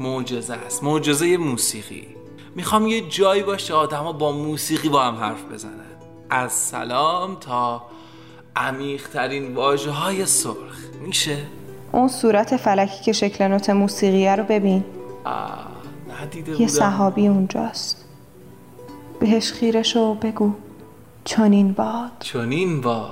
معجزه 0.00 0.54
است. 0.54 0.84
معجزه 0.84 1.36
موسیقی. 1.36 2.06
می‌خوام 2.54 2.86
یه 2.86 3.00
جایی 3.00 3.42
باشه 3.42 3.74
آدما 3.74 4.12
با 4.12 4.32
موسیقی 4.32 4.88
با 4.88 5.02
هم 5.02 5.14
حرف 5.14 5.44
بزنن. 5.52 5.72
از 6.30 6.52
سلام 6.52 7.34
تا 7.34 7.82
عمیقترین 8.56 9.54
واژه 9.54 9.90
های 9.90 10.26
سرخ. 10.26 10.78
میشه؟ 11.06 11.38
اون 11.92 12.08
صورت 12.08 12.56
فلکی 12.56 13.04
که 13.04 13.12
شکل 13.12 13.48
نوت 13.48 13.70
موسیقیه 13.70 14.36
رو 14.36 14.44
ببین. 14.44 14.84
آه 15.24 15.66
ندیده 16.22 16.50
یه 16.50 16.56
بودم. 16.56 16.68
صحابی 16.68 17.28
اونجاست. 17.28 18.04
بهش 19.20 19.52
خیره 19.52 19.82
شو 19.82 20.00
و 20.00 20.14
بگو. 20.14 20.52
چنین 21.24 21.72
باد. 21.72 22.10
چنین 22.20 22.80
با 22.80 23.10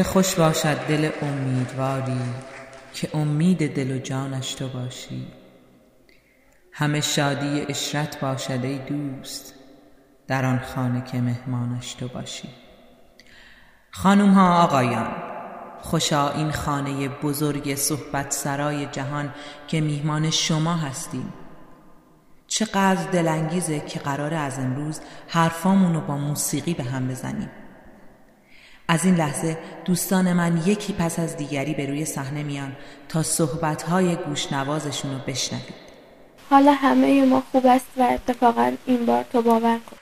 چه 0.00 0.04
خوش 0.04 0.34
باشد 0.34 0.76
دل 0.76 1.10
امیدواری 1.22 2.20
که 2.92 3.16
امید 3.16 3.74
دل 3.74 3.90
و 3.90 3.98
جانش 3.98 4.54
تو 4.54 4.68
باشی. 4.68 5.26
همه 6.72 7.00
شادی 7.00 7.66
اشرت 7.68 8.20
باشد 8.20 8.64
ای 8.64 8.78
دوست 8.78 9.54
در 10.26 10.44
آن 10.44 10.58
خانه 10.58 11.04
که 11.04 11.20
مهمانش 11.20 11.94
تو 11.94 12.08
باشی. 12.08 12.48
خانوم 13.90 14.30
ها 14.30 14.62
آقایان 14.62 15.12
خوشا 15.80 16.30
این 16.30 16.52
خانه 16.52 17.08
بزرگ 17.08 17.74
صحبت 17.74 18.32
سرای 18.32 18.86
جهان 18.86 19.34
که 19.68 19.80
میهمان 19.80 20.30
شما 20.30 20.74
هستیم. 20.74 21.32
چقدر 22.46 23.10
دلانگیزه 23.12 23.80
که 23.80 23.98
قرار 23.98 24.34
از 24.34 24.58
امروز 24.58 25.00
حرفامون 25.28 25.94
رو 25.94 26.00
با 26.00 26.16
موسیقی 26.16 26.74
به 26.74 26.84
هم 26.84 27.08
بزنیم. 27.08 27.50
از 28.90 29.04
این 29.04 29.14
لحظه 29.14 29.58
دوستان 29.84 30.32
من 30.32 30.62
یکی 30.66 30.92
پس 30.92 31.18
از 31.18 31.36
دیگری 31.36 31.74
به 31.74 31.86
روی 31.86 32.04
صحنه 32.04 32.42
میان 32.42 32.72
تا 33.08 33.22
صحبتهای 33.22 34.16
گوشنوازشون 34.16 35.10
رو 35.10 35.18
بشنوید. 35.26 35.74
حالا 36.50 36.72
همه 36.72 37.24
ما 37.24 37.42
خوب 37.52 37.66
است 37.66 37.86
و 37.96 38.02
اتفاقا 38.02 38.72
این 38.86 39.06
بار 39.06 39.24
تو 39.32 39.42
باور 39.42 39.78
کن. 39.78 39.96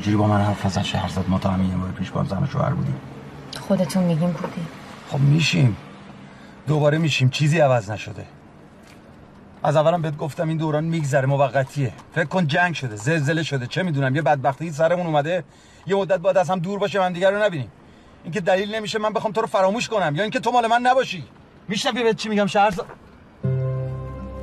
اینجوری 0.00 0.16
با 0.16 0.26
من 0.26 0.40
حرف 0.40 0.66
نزن 0.66 0.82
شهرزاد 0.82 1.28
ما 1.28 1.38
تا 1.38 1.50
همین 1.50 1.70
یه 1.70 1.76
ماه 1.76 1.92
پیش 1.92 2.10
با 2.10 2.20
هم 2.20 2.26
زن 2.26 2.48
شوهر 2.52 2.70
بودیم. 2.70 2.96
خودتون 3.60 4.04
میگیم 4.04 4.30
بودی؟ 4.30 4.66
خب 5.10 5.18
میشیم. 5.18 5.76
دوباره 6.66 6.98
میشیم. 6.98 7.30
چیزی 7.30 7.58
عوض 7.58 7.90
نشده. 7.90 8.24
از 9.62 9.76
اولم 9.76 10.02
بهت 10.02 10.16
گفتم 10.16 10.48
این 10.48 10.56
دوران 10.56 10.84
میگذره 10.84 11.26
موقتیه. 11.26 11.92
فکر 12.14 12.24
کن 12.24 12.46
جنگ 12.46 12.74
شده 12.74 12.96
زلزله 12.96 13.42
شده. 13.42 13.66
چه 13.66 13.82
می‌دونم 13.82 14.16
یه 14.16 14.22
بدبختی 14.22 14.72
سرمون 14.72 15.06
اومده 15.06 15.44
یه 15.86 15.96
مدت 15.96 16.20
بعد 16.20 16.36
از 16.36 16.50
هم 16.50 16.58
دور 16.58 16.78
باشه 16.78 16.98
من 16.98 17.12
دیگر 17.12 17.30
رو 17.30 17.42
نبینیم. 17.42 17.70
اینکه 18.24 18.40
دلیل 18.40 18.74
نمیشه 18.74 18.98
من 18.98 19.12
بخوام 19.12 19.32
تو 19.32 19.40
رو 19.40 19.46
فراموش 19.46 19.88
کنم 19.88 20.16
یا 20.16 20.22
اینکه 20.22 20.40
تو 20.40 20.50
مال 20.50 20.66
من 20.66 20.80
نباشی. 20.80 21.24
میشنوی 21.68 22.02
بهت 22.02 22.16
چی 22.16 22.28
میگم 22.28 22.46
شهرزاد؟ 22.46 22.86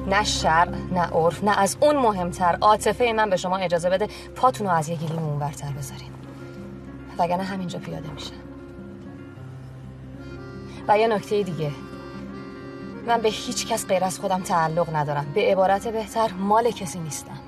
نه 0.08 0.24
شرع 0.24 0.70
نه 0.92 1.02
عرف 1.02 1.44
نه 1.44 1.60
از 1.60 1.78
اون 1.80 1.98
مهمتر. 1.98 2.58
عاطفه 2.62 3.14
من 3.16 3.30
به 3.30 3.38
شما 3.38 3.58
اجازه 3.58 3.90
بده 3.90 4.08
پاتون 4.36 4.68
رو 4.68 4.74
از 4.74 4.90
یه 4.90 4.96
گلیم 4.96 5.20
اونورتر 5.20 5.72
بذارین 5.72 6.12
وگرنه 7.20 7.44
همینجا 7.44 7.80
پیاده 7.80 8.10
میشه. 8.12 8.34
و 10.88 11.00
یه 11.00 11.08
نکته 11.08 11.44
دیگه. 11.44 11.72
من 13.08 13.22
به 13.22 13.30
هیچ 13.30 13.68
کس 13.68 13.88
غیر 13.88 14.04
از 14.04 14.20
خودم 14.20 14.42
تعلق 14.42 14.96
ندارم. 14.96 15.26
به 15.34 15.42
عبارت 15.42 15.88
بهتر 15.88 16.32
مال 16.34 16.72
کسی 16.72 17.00
نیستم. 17.00 17.40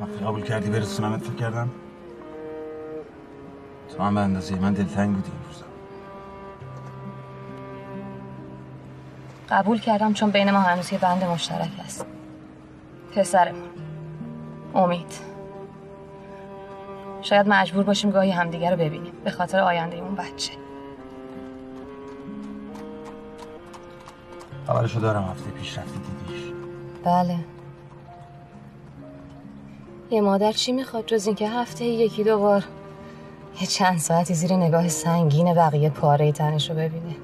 وقتی 0.00 0.24
قبول 0.24 0.42
کردی 0.42 0.70
برسونمت 0.70 1.22
فکر 1.22 1.34
کردم 1.34 1.70
تو 3.96 4.02
هم 4.02 4.14
به 4.14 4.20
اندازه 4.20 4.54
من 4.54 4.72
دلتنگ 4.72 5.14
بودی 5.14 5.30
این 5.30 5.40
روزا 5.46 5.64
قبول 9.48 9.80
کردم 9.80 10.12
چون 10.12 10.30
بین 10.30 10.50
ما 10.50 10.60
هنوز 10.60 10.92
یه 10.92 10.98
بند 10.98 11.24
مشترک 11.24 11.70
هست 11.84 12.06
پسرمون 13.16 13.68
امید. 14.74 15.32
شاید 17.22 17.48
مجبور 17.48 17.84
باشیم 17.84 18.10
گاهی 18.10 18.30
همدیگه 18.30 18.70
رو 18.70 18.76
ببینیم. 18.76 19.12
به 19.24 19.30
خاطر 19.30 19.60
آینده 19.60 19.96
اون 19.96 20.14
بچه. 20.14 20.52
خبرشو 24.66 25.00
دارم 25.00 25.22
هفته 25.22 25.50
پیش 25.50 25.78
رفتی 25.78 25.98
دیدیش. 25.98 26.52
بله. 27.04 27.38
یه 30.10 30.20
مادر 30.20 30.52
چی 30.52 30.72
می‌خواد 30.72 31.06
جز 31.06 31.26
اینکه 31.26 31.48
هفته 31.48 31.84
یکی 31.84 32.24
دو 32.24 32.38
بار 32.38 32.64
یه 33.60 33.66
چند 33.66 33.98
ساعتی 33.98 34.34
زیر 34.34 34.56
نگاه 34.56 34.88
سنگین 34.88 35.54
بقیه 35.54 35.90
پاره 35.90 36.32
تنش 36.32 36.70
رو 36.70 36.76
ببینه. 36.76 37.16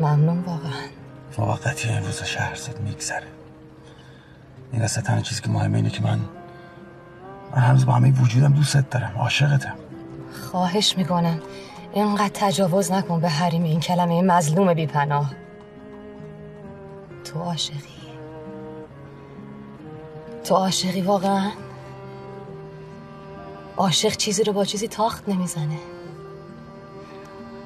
ممنون 0.00 0.40
واقعا. 0.40 0.72
موقتی 1.38 1.88
این 1.88 2.04
روزا 2.04 2.24
شهرزاد 2.24 2.80
میگذره. 2.80 3.26
این 4.72 4.82
قصه 4.82 5.00
تنها 5.00 5.20
چیزی 5.20 5.42
که 5.42 5.50
مهمه 5.50 5.76
اینه 5.76 5.90
که 5.90 6.02
من 6.02 6.18
من 7.52 7.62
هنوز 7.62 7.86
با 7.86 7.92
همه 7.92 8.12
وجودم 8.22 8.52
دوستت 8.52 8.90
دارم 8.90 9.12
عاشقتم. 9.18 9.74
خواهش 10.50 10.98
می‌کنم. 10.98 11.40
اینقدر 11.92 12.30
تجاوز 12.34 12.92
نکن 12.92 13.20
به 13.20 13.28
حریم 13.28 13.62
این 13.62 13.80
کلمه 13.80 14.22
مظلوم 14.22 14.74
بی 14.74 14.86
پناه 14.86 15.32
تو 17.24 17.38
عاشقی. 17.40 17.78
تو 20.44 20.54
عاشقی 20.54 21.00
واقعا؟ 21.00 21.50
عاشق 23.76 24.16
چیزی 24.16 24.44
رو 24.44 24.52
با 24.52 24.64
چیزی 24.64 24.88
تاخت 24.88 25.28
نمی‌زنه. 25.28 25.78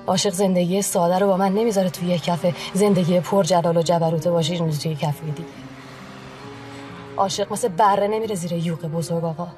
عاشق 0.07 0.31
زندگی 0.31 0.83
ساده 0.83 1.19
رو 1.19 1.27
با 1.27 1.37
من 1.37 1.53
نمی‌ذاره 1.53 1.91
توی 1.91 2.09
یه 2.09 2.19
کفه. 2.19 2.55
زندگی 2.75 3.21
پر 3.21 3.43
جلال 3.43 3.77
و 3.77 3.83
جبروت 3.83 4.29
باشه 4.29 4.53
این 4.53 4.71
توی 4.71 4.95
کفه 4.95 5.25
دیگه. 5.27 5.49
عاشق 7.17 7.53
مثل 7.53 7.69
بره 7.69 8.07
نمیره 8.09 8.35
زیر 8.35 8.53
یوق 8.53 8.87
بزرگ 8.87 9.25
آقا. 9.25 9.49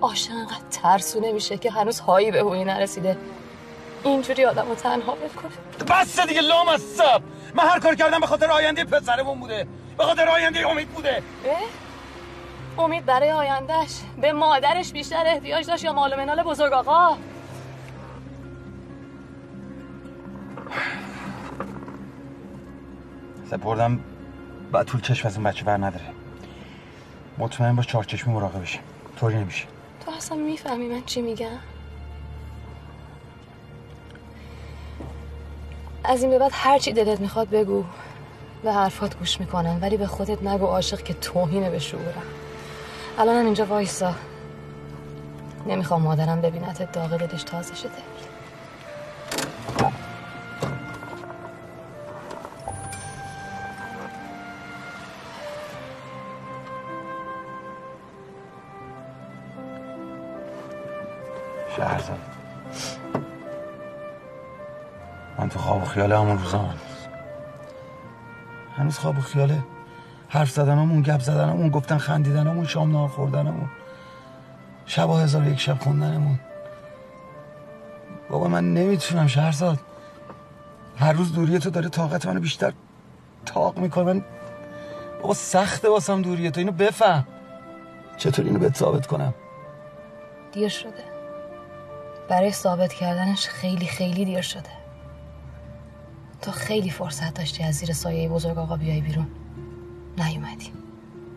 عاشق 0.00 0.32
انقدر 0.32 0.64
ترسو 0.70 1.20
نمیشه 1.20 1.58
که 1.58 1.70
هنوز 1.70 2.00
هایی 2.00 2.30
به 2.30 2.40
هوی 2.40 2.64
نرسیده. 2.64 3.16
اینجوری 4.04 4.44
آدم 4.44 4.68
رو 4.68 4.74
تنها 4.74 5.14
بکنه. 5.14 5.52
بس 6.00 6.20
دیگه 6.20 6.40
لام 6.40 6.68
از 6.68 6.80
سب. 6.80 7.22
من 7.54 7.64
هر 7.64 7.78
کار 7.80 7.94
کردم 7.94 8.20
به 8.20 8.26
خاطر 8.26 8.50
آینده 8.50 8.84
پسرمون 8.84 9.40
بوده. 9.40 9.66
به 9.98 10.04
خاطر 10.04 10.28
آینده 10.28 10.68
امید 10.68 10.88
بوده. 10.88 11.22
اه؟ 11.46 11.60
امید 12.78 13.06
برای 13.06 13.30
آیندهش 13.30 14.00
به 14.20 14.32
مادرش 14.32 14.92
بیشتر 14.92 15.26
احتیاج 15.26 15.66
داشت 15.66 15.84
یا 15.84 15.92
مال 15.92 16.12
و 16.12 16.16
منال 16.16 16.42
بزرگ 16.42 16.72
آقا؟ 16.72 17.16
سپردم. 23.50 24.00
بعد 24.72 24.86
طول 24.86 25.00
چشم 25.00 25.28
از 25.28 25.34
این 25.36 25.44
بچه 25.44 25.64
بر 25.64 25.76
نداره. 25.76 26.04
مطمئن 27.38 27.76
باش 27.76 27.86
چهار 27.86 28.04
چشمی 28.04 28.34
مراقبشیم 28.34 28.80
طوری 29.16 29.36
نمیشه. 29.36 29.64
تو 30.04 30.10
اصلا 30.10 30.38
می‌فهمی 30.38 30.88
من 30.88 31.02
چی 31.06 31.22
میگم؟ 31.22 31.48
از 36.04 36.22
این 36.22 36.30
به 36.30 36.38
بعد 36.38 36.50
هر 36.54 36.78
چی 36.78 36.92
دلت 36.92 37.20
می‌خواد 37.20 37.50
بگو. 37.50 37.84
به 38.62 38.72
حرفات 38.72 39.18
گوش 39.18 39.40
می‌کنم 39.40 39.78
ولی 39.82 39.96
به 39.96 40.06
خودت 40.06 40.42
نگو 40.42 40.66
عاشق 40.66 41.02
که 41.02 41.14
توهینه 41.14 41.70
به 41.70 41.78
شعورم. 41.78 42.22
الانم 43.18 43.44
اینجا 43.44 43.66
وایسا. 43.66 44.14
نمی‌خوام 45.66 46.02
مادرم 46.02 46.40
ببینت 46.40 46.92
داغ 46.92 47.16
دلش 47.16 47.42
تازه 47.42 47.74
شده. 47.74 47.90
شهرزاد. 61.76 62.18
من 65.38 65.48
تو 65.48 65.58
خواب 65.58 65.82
و 65.82 65.84
خیال 65.84 66.12
هنوز 68.76 68.98
خواب 68.98 69.18
و 69.18 69.20
خیاله. 69.20 69.73
حرف 70.34 70.50
زدنمون 70.50 71.02
گپ 71.02 71.20
زدنمون 71.20 71.68
گفتن 71.68 71.98
خندیدنمون 71.98 72.66
شام 72.66 72.92
نهار 72.92 73.08
خوردنمون. 73.08 73.70
شب 74.86 75.10
هزار 75.10 75.42
و 75.42 75.50
یک 75.50 75.60
شب 75.60 75.78
خوندنمون. 75.78 76.40
بابا 78.30 78.48
من 78.48 78.74
نمی‌تونم 78.74 79.26
شهرزاد. 79.26 79.78
هر 80.96 81.12
روز 81.12 81.32
دوری 81.32 81.58
تو 81.58 81.70
داره 81.70 81.88
طاقت 81.88 82.26
منو 82.26 82.40
بیشتر 82.40 82.72
تاق 83.46 83.78
می‌کنه. 83.78 84.04
من 84.04 84.24
بابا 85.22 85.34
سخته 85.34 85.88
واسم 85.88 86.22
دوری 86.22 86.50
تو 86.50 86.60
اینو 86.60 86.72
بفهم. 86.72 87.26
چطور 88.16 88.44
اینو 88.44 88.58
بهت 88.58 88.76
ثابت 88.76 89.06
کنم؟ 89.06 89.34
دیر 90.52 90.68
شده. 90.68 91.04
برای 92.28 92.52
ثابت 92.52 92.92
کردنش 92.92 93.48
خیلی 93.48 93.86
خیلی 93.86 94.24
دیر 94.24 94.40
شده. 94.40 94.70
تو 96.42 96.50
خیلی 96.50 96.90
فرصت 96.90 97.34
داشتی 97.34 97.62
از 97.62 97.74
زیر 97.74 97.92
سایه 97.92 98.28
بزرگ 98.28 98.58
آقا 98.58 98.76
بیای 98.76 99.00
بیرون. 99.00 99.26
نیومدی. 100.18 100.72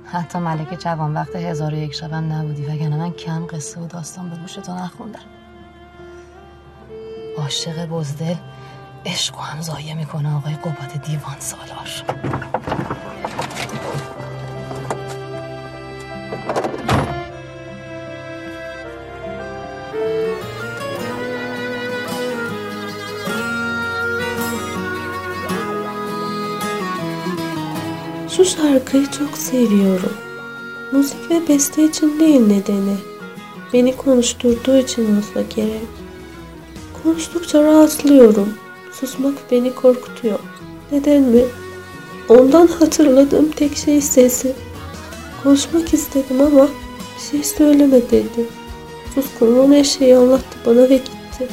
حتی 0.06 0.40
ملکه 0.40 0.76
جوان 0.76 1.14
وقت 1.14 1.36
هزار 1.36 1.74
و 1.74 1.78
یک 1.78 1.94
شبم 1.94 2.34
نبودی 2.34 2.66
وگرنه 2.66 2.98
من 2.98 3.12
کم 3.12 3.48
قصه 3.48 3.82
و 3.82 3.88
داستان 3.88 4.30
به 4.30 4.36
گوش 4.36 4.54
تو 4.54 4.76
نخوندم. 4.76 5.20
عاشق 7.38 7.86
بزدل 7.86 8.36
عشق 9.06 9.38
و 9.38 9.42
هم 9.42 9.62
ضایع 9.62 9.94
می‌کنه 9.94 10.36
آقای 10.36 10.54
قباد 10.54 11.02
دیوان 11.06 11.40
سالار. 11.40 11.90
Şarkıyı 28.48 29.08
çok 29.12 29.38
seviyorum. 29.38 30.14
Müzik 30.92 31.32
ve 31.32 31.48
beste 31.48 31.84
için 31.84 32.20
değil 32.20 32.40
nedeni. 32.40 32.96
Beni 33.74 33.96
konuşturduğu 33.96 34.78
için 34.78 35.18
olsa 35.18 35.42
gerek. 35.56 35.88
Konuştukça 37.04 37.64
rahatlıyorum. 37.64 38.54
Susmak 38.92 39.34
beni 39.52 39.76
korkutuyor. 39.76 40.40
Neden 40.92 41.22
mi? 41.22 41.42
Ondan 42.30 42.68
hatırladığım 42.68 43.52
tek 43.52 43.78
şey 43.78 44.02
sesi. 44.02 44.54
Konuşmak 45.44 45.94
istedim 45.94 46.42
ama 46.42 46.68
bir 47.16 47.32
şey 47.32 47.44
söyleme 47.44 48.02
dedi. 48.12 48.46
Suskunluğun 49.16 49.74
her 49.74 49.84
şeyi 49.84 50.18
anlattı 50.18 50.58
bana 50.66 50.90
ve 50.90 50.98
gitti. 50.98 51.48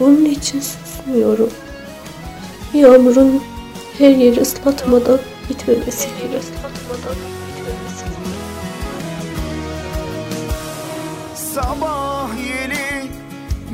Bunun 0.00 0.24
için 0.24 0.60
susmuyorum. 0.60 1.50
Yağmurun 2.74 3.40
her 3.98 4.10
yeri 4.10 4.40
ıslatmadan 4.40 5.18
bitmemesi 5.52 6.08
gerek. 6.20 6.42
Sabah 11.34 12.28
yeni 12.36 13.10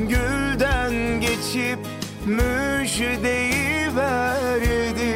gülden 0.09 1.21
geçip 1.21 1.79
müjdeyi 2.25 3.95
verdi. 3.95 5.15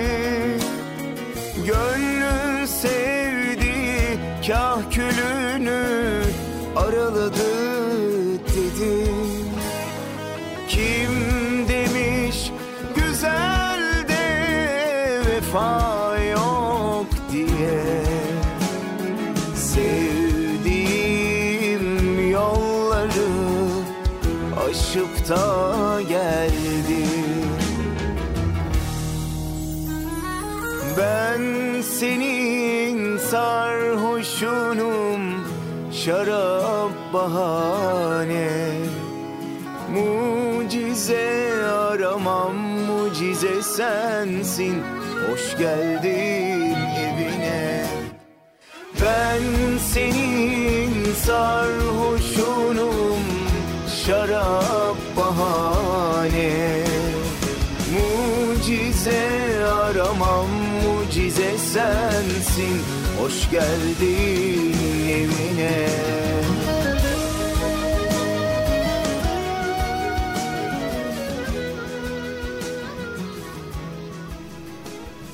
Gönlün 1.66 2.66
sevdiği 2.66 4.20
kahkülünü 4.48 5.84
araladı 6.76 7.44
dedi. 8.40 9.12
Kim 10.68 11.12
demiş 11.68 12.52
güzel 12.96 14.08
de 14.08 14.24
vefa 15.28 15.83
da 25.30 26.02
geldi. 26.02 27.06
Ben 30.98 31.42
senin 31.82 33.18
sarhoşunum 33.18 35.22
şarap 35.92 36.92
bahane. 37.14 38.50
Mucize 39.94 41.54
aramam 41.68 42.56
mucize 42.56 43.64
sensin. 43.64 44.84
Hoş 45.30 45.58
geldin 45.58 46.76
evine. 46.98 47.86
Ben 49.02 49.42
senin 49.94 51.14
sarhoşunum 51.26 53.24
şarap 54.06 54.98
bahane 55.18 56.84
Mucize 57.94 59.24
aramam 59.66 60.50
mucize 60.84 61.58
sensin 61.58 62.82
Hoş 63.20 63.50
geldin 63.52 64.74
evine 65.20 66.04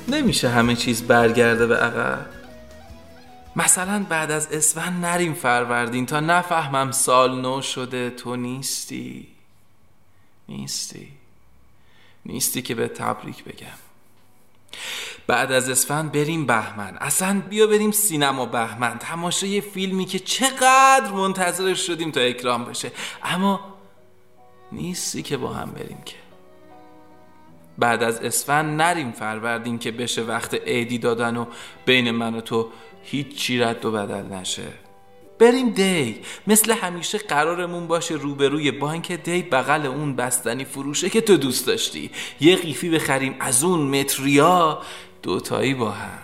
نمیشه 0.07 0.49
همه 0.49 0.75
چیز 0.75 1.07
برگرده 1.07 1.67
به 1.67 1.77
عقب؟ 1.77 2.25
مثلا 3.55 4.05
بعد 4.09 4.31
از 4.31 4.47
اسفند 4.51 5.05
نریم 5.05 5.33
فروردین 5.33 6.05
تا 6.05 6.19
نفهمم 6.19 6.91
سال 6.91 7.41
نو 7.41 7.61
شده 7.61 8.09
تو 8.09 8.35
نیستی؟ 8.35 9.27
نیستی. 10.49 11.07
نیستی 12.25 12.61
که 12.61 12.75
به 12.75 12.87
تبریک 12.87 13.43
بگم. 13.43 13.77
بعد 15.27 15.51
از 15.51 15.69
اسفند 15.69 16.11
بریم 16.11 16.45
بهمن. 16.45 16.97
اصلا 16.97 17.41
بیا 17.49 17.67
بریم 17.67 17.91
سینما 17.91 18.45
بهمن. 18.45 18.97
تماشای 18.97 19.61
فیلمی 19.61 20.05
که 20.05 20.19
چقدر 20.19 21.11
منتظرش 21.11 21.87
شدیم 21.87 22.11
تا 22.11 22.21
اکرام 22.21 22.65
بشه. 22.65 22.91
اما 23.23 23.59
نیستی 24.71 25.21
که 25.21 25.37
با 25.37 25.53
هم 25.53 25.71
بریم 25.71 26.01
که. 26.05 26.15
بعد 27.77 28.03
از 28.03 28.19
اسفند 28.19 28.81
نریم 28.81 29.11
فروردین 29.11 29.79
که 29.79 29.91
بشه 29.91 30.21
وقت 30.21 30.53
عیدی 30.53 30.97
دادن 30.97 31.37
و 31.37 31.45
بین 31.85 32.11
من 32.11 32.35
و 32.35 32.41
تو 32.41 32.69
هیچی 33.03 33.59
رد 33.59 33.85
و 33.85 33.91
بدل 33.91 34.23
نشه. 34.35 34.88
بریم 35.39 35.69
دی 35.69 36.21
مثل 36.47 36.71
همیشه 36.71 37.17
قرارمون 37.17 37.87
باشه 37.87 38.15
روبروی 38.15 38.71
بانک 38.71 39.11
دی 39.11 39.41
بغل 39.41 39.85
اون 39.85 40.15
بستنی 40.15 40.65
فروشه 40.65 41.09
که 41.09 41.21
تو 41.21 41.37
دوست 41.37 41.67
داشتی. 41.67 42.11
یه 42.39 42.55
قیفی 42.55 42.89
بخریم 42.89 43.35
از 43.39 43.63
اون 43.63 43.99
متریا 43.99 44.81
دوتایی 45.23 45.73
با 45.73 45.91
هم. 45.91 46.19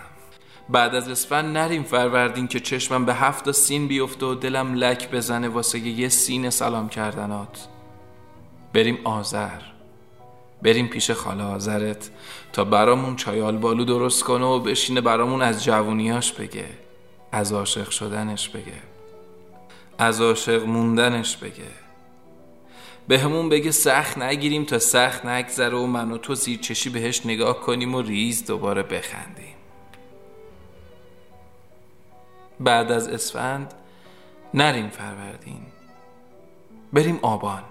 بعد 0.69 0.95
از 0.95 1.09
اسفند 1.09 1.57
نریم 1.57 1.83
فروردین 1.83 2.47
که 2.47 2.59
چشمم 2.59 3.05
به 3.05 3.13
هفت 3.13 3.51
سین 3.51 3.87
بیفته 3.87 4.25
و 4.25 4.35
دلم 4.35 4.73
لک 4.73 5.11
بزنه 5.11 5.47
واسه 5.47 5.79
یه 5.79 6.09
سین 6.09 6.49
سلام 6.49 6.89
کردنات. 6.89 7.67
بریم 8.73 8.97
آذر. 9.03 9.61
بریم 10.61 10.87
پیش 10.87 11.11
خاله 11.11 11.43
آذرت 11.43 12.09
تا 12.53 12.63
برامون 12.63 13.15
چایال 13.15 13.57
بالو 13.57 13.85
درست 13.85 14.23
کنه 14.23 14.45
و 14.45 14.59
بشینه 14.59 15.01
برامون 15.01 15.41
از 15.41 15.63
جوونیاش 15.63 16.31
بگه. 16.31 16.65
از 17.31 17.53
عاشق 17.53 17.89
شدنش 17.89 18.49
بگه. 18.49 18.94
از 19.97 20.21
عاشق 20.21 20.65
موندنش 20.65 21.37
بگه. 21.37 21.85
به 23.07 23.19
همون 23.19 23.49
بگه 23.49 23.71
سخت 23.71 24.17
نگیریم 24.17 24.65
تا 24.65 24.79
سخت 24.79 25.25
نگذره 25.25 25.77
و 25.77 25.85
من 25.85 26.11
و 26.11 26.17
تو 26.17 26.35
زیر 26.35 26.59
چشی 26.59 26.89
بهش 26.89 27.25
نگاه 27.25 27.61
کنیم 27.61 27.95
و 27.95 28.01
ریز 28.01 28.45
دوباره 28.45 28.83
بخندیم. 28.83 29.55
بعد 32.59 32.91
از 32.91 33.07
اسفند 33.07 33.73
نریم 34.53 34.89
فروردین. 34.89 35.61
بریم 36.93 37.19
آبان. 37.21 37.63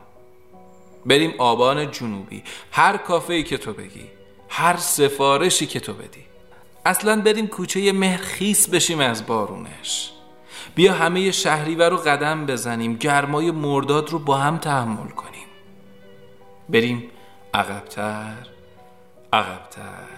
بریم 1.06 1.34
آبان 1.38 1.90
جنوبی. 1.90 2.42
هر 2.72 2.96
کافه 2.96 3.42
که 3.42 3.58
تو 3.58 3.72
بگی 3.72 4.06
هر 4.48 4.76
سفارشی 4.76 5.66
که 5.66 5.80
تو 5.80 5.92
بدی. 5.92 6.24
اصلا 6.87 7.20
بریم 7.20 7.46
کوچه 7.46 7.92
مهرخیس 7.92 8.68
بشیم 8.68 9.00
از 9.00 9.26
بارونش. 9.26 10.13
بیا 10.74 10.92
همه 10.92 11.31
شهریور 11.31 11.88
رو 11.88 11.96
قدم 11.96 12.46
بزنیم 12.46 12.96
گرمای 12.96 13.50
مرداد 13.50 14.11
رو 14.11 14.18
با 14.18 14.37
هم 14.37 14.59
تحمل 14.59 15.09
کنیم. 15.09 15.46
بریم 16.68 17.11
عقبتر 17.55 18.46
عقبتر. 19.33 20.09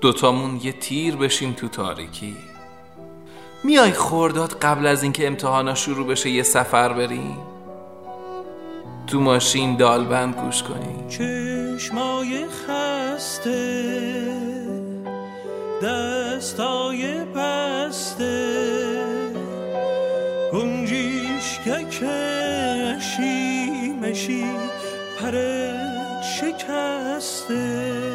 دوتامون 0.00 0.60
یه 0.62 0.72
تیر 0.72 1.16
بشیم 1.16 1.52
تو 1.52 1.68
تاریکی. 1.68 2.36
میای 3.64 3.92
خورداد 3.92 4.58
قبل 4.58 4.86
از 4.86 5.02
اینکه 5.02 5.26
امتحانا 5.26 5.74
شروع 5.74 6.06
بشه 6.06 6.30
یه 6.30 6.42
سفر 6.42 6.92
بریم 6.92 7.38
تو 9.06 9.20
ماشین 9.20 9.76
دالبند 9.76 10.34
گوش 10.34 10.62
کنیم 10.62 11.08
چشمای 11.08 12.46
خسته 12.48 13.88
دستای 15.82 17.24
بسته 17.24 19.07
گنجیش 20.52 21.58
که 21.64 21.84
کشی 21.84 23.70
مشی 24.02 24.46
پرت 25.20 26.22
شکسته. 26.22 28.08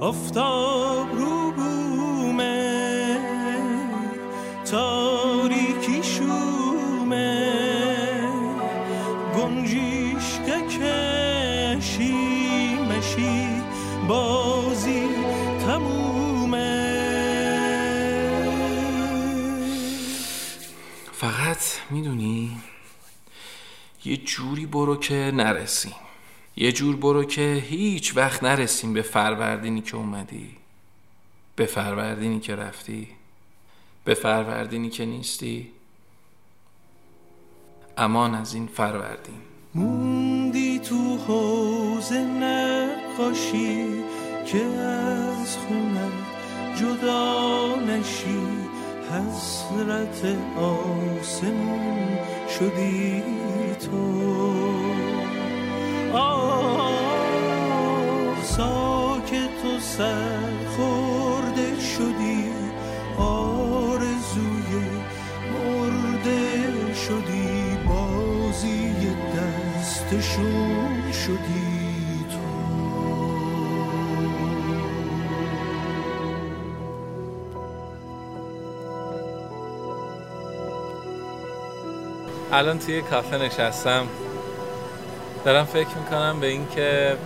آفتاب 0.00 1.06
رو 1.14 1.45
می‌دونی؟ 21.90 22.60
یه 24.04 24.16
جوری 24.16 24.66
برو 24.66 24.96
که 24.96 25.32
نرسیم. 25.34 25.94
یه 26.56 26.72
جور 26.72 26.96
برو 26.96 27.24
که 27.24 27.64
هیچ 27.68 28.16
وقت 28.16 28.42
نرسیم 28.42 28.92
به 28.92 29.02
فروردینی 29.02 29.80
که 29.80 29.96
اومدی. 29.96 30.56
به 31.56 31.66
فروردینی 31.66 32.40
که 32.40 32.56
رفتی. 32.56 33.08
به 34.04 34.14
فروردینی 34.14 34.90
که 34.90 35.04
نیستی. 35.04 35.70
امان 37.98 38.34
از 38.34 38.54
این 38.54 38.66
فروردین. 38.66 39.40
موندی 39.74 40.78
تو 40.78 41.16
حوز 41.16 42.12
نقاشی 42.12 43.86
که 44.46 44.64
از 44.64 45.56
خونت 45.56 46.12
جدا 46.76 47.76
نشی. 47.80 48.65
حسرت 49.10 50.36
آسمون 50.56 52.18
شدی 52.58 53.22
تو. 53.80 54.02
آه 56.12 56.90
ساکت 58.42 59.64
و 59.64 59.80
سرخورده 59.80 61.80
شدی 61.80 62.52
آرزوی 63.18 64.84
مرده 65.52 66.94
شدی 66.94 67.76
بازی 67.88 68.94
دستشون 69.36 71.12
شدی. 71.12 71.75
الان 82.52 82.78
توی 82.78 83.02
کافه 83.02 83.38
نشستم. 83.38 84.06
دارم 85.44 85.64
فکر 85.64 85.98
می‌کنم 86.04 86.40
به 86.40 86.46
اینکه 86.46 87.16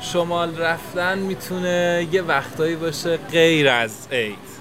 شمال 0.00 0.58
رفتن 0.58 1.18
می‌تونه 1.18 2.08
یه 2.12 2.22
وقتایی 2.22 2.76
باشه 2.76 3.16
غیر 3.16 3.68
از 3.68 4.08
عید. 4.12 4.51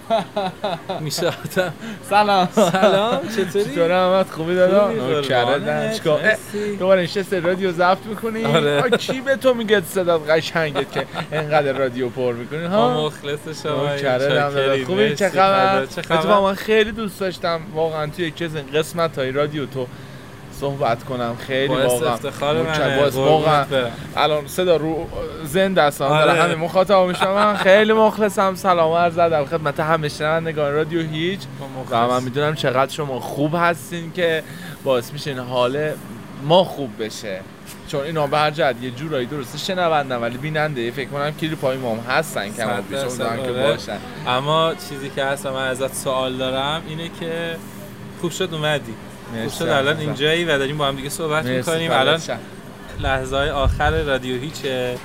میشه 1.00 1.28
آدم 1.28 1.74
سلام 2.10 2.48
سلام 2.56 3.20
چطوری؟ 3.38 3.66
چطور 3.66 3.92
احمد 3.92 4.30
خوبی 4.30 4.56
دادا 4.56 4.88
قربانت، 4.88 5.94
چیکار. 5.94 6.20
دوباره 6.80 7.02
نشسته 7.02 7.40
رادیو 7.40 7.72
ضبط 7.72 8.06
می‌کنی 8.06 8.46
آره. 8.46 8.90
کی 8.90 9.22
به 9.22 9.36
تو 9.36 9.54
میگه 9.54 9.82
صدات 9.82 10.30
قشنگت 10.30 10.92
که 10.92 11.06
انقدر 11.32 11.74
رادیو 11.74 12.10
پر 12.10 12.34
می‌کنی 12.34 12.66
ها 12.66 13.06
مخلص 13.06 13.64
شما. 13.64 13.98
چاکریم. 13.98 14.86
خوبی 14.86 15.16
چه 15.16 15.30
خبر 15.30 15.86
فدا. 15.86 15.86
چه 15.86 16.02
خبر؟ 16.02 16.18
اتفاقا 16.18 16.48
من 16.48 16.56
خیلی 16.56 16.92
دوست 16.92 17.20
داشتم 17.20 17.60
واقعا 17.74 18.08
توی 18.08 18.26
یکی 18.26 18.46
از 18.46 18.56
قسمت 18.56 19.18
های 19.18 19.32
رادیو 19.32 19.66
تو 19.66 19.88
صحبت 20.60 21.04
کنم 21.04 21.36
خیلی 21.48 21.74
واقعا 21.74 22.14
افتخار. 22.14 22.62
منه. 22.62 23.10
واقعا. 23.10 23.66
الان 24.16 24.48
صدا 24.48 24.76
رو 24.76 25.08
زنده 25.44 25.82
است 25.82 26.02
آره. 26.02 26.44
همه 26.44 26.56
مخاطب 26.56 26.98
میشم 26.98 27.34
من 27.34 27.56
خیلی 27.56 27.94
مخلصم. 27.94 28.56
سلام 28.56 28.94
عرض 28.94 29.18
ادب 29.18 29.46
خدمت 29.46 29.80
همه 29.80 30.10
شنوندگان 30.10 30.74
رادیو 30.74 31.02
هیچ. 31.02 31.40
و 31.92 32.08
من 32.08 32.24
می‌دونم 32.24 32.56
چقدر 32.56 32.92
شما 32.92 33.20
خوب 33.20 33.56
هستین 33.58 34.12
که 34.12 34.44
باعث 34.84 35.14
میشه 35.14 35.30
این 35.30 35.40
حال 35.40 35.92
ما 36.44 36.64
خوب 36.64 37.04
بشه. 37.04 37.40
چون 37.88 38.02
اینا 38.02 38.28
به 38.28 38.38
هر 38.38 38.52
جهت 38.52 38.76
یه 38.82 38.92
جورایی 38.92 39.26
درسته 39.26 39.58
شنوندن 39.58 40.16
ولی 40.16 40.38
بیننده. 40.38 40.92
فکر 40.92 41.10
کنم 41.10 41.32
کلیپ 41.32 41.62
های 41.62 41.78
ما 41.78 41.92
هم 41.96 42.00
هستن 42.10 42.46
کم 42.46 42.54
صد 42.54 42.84
بیش 42.90 43.18
که 43.18 43.24
آره. 43.24 43.72
باشن. 43.72 43.98
اما 44.28 44.74
چیزی 44.90 45.10
که 45.10 45.24
هست 45.24 45.46
و 45.46 45.54
من 45.54 45.68
ازت 45.68 45.94
سوال 45.94 46.38
دارم 46.38 46.82
اینه 46.88 47.10
که 47.20 47.56
خوب 48.22 48.32
شد 48.32 48.50
اومدی. 48.54 48.94
خوب 49.44 49.54
شد. 49.60 49.68
الان. 49.68 49.98
اینجایی 49.98 50.46
و 50.46 50.58
داریم 50.58 50.78
با 50.78 50.88
هم 50.88 50.96
دیگه 50.96 51.10
صحبت 51.10 51.46
می‌کنیم. 51.46 51.92
الان. 51.92 52.20
لحظه 53.00 53.36
های 53.36 53.50
آخر 53.50 54.04
رادیو 54.04 54.40
هیچه. 54.42 54.96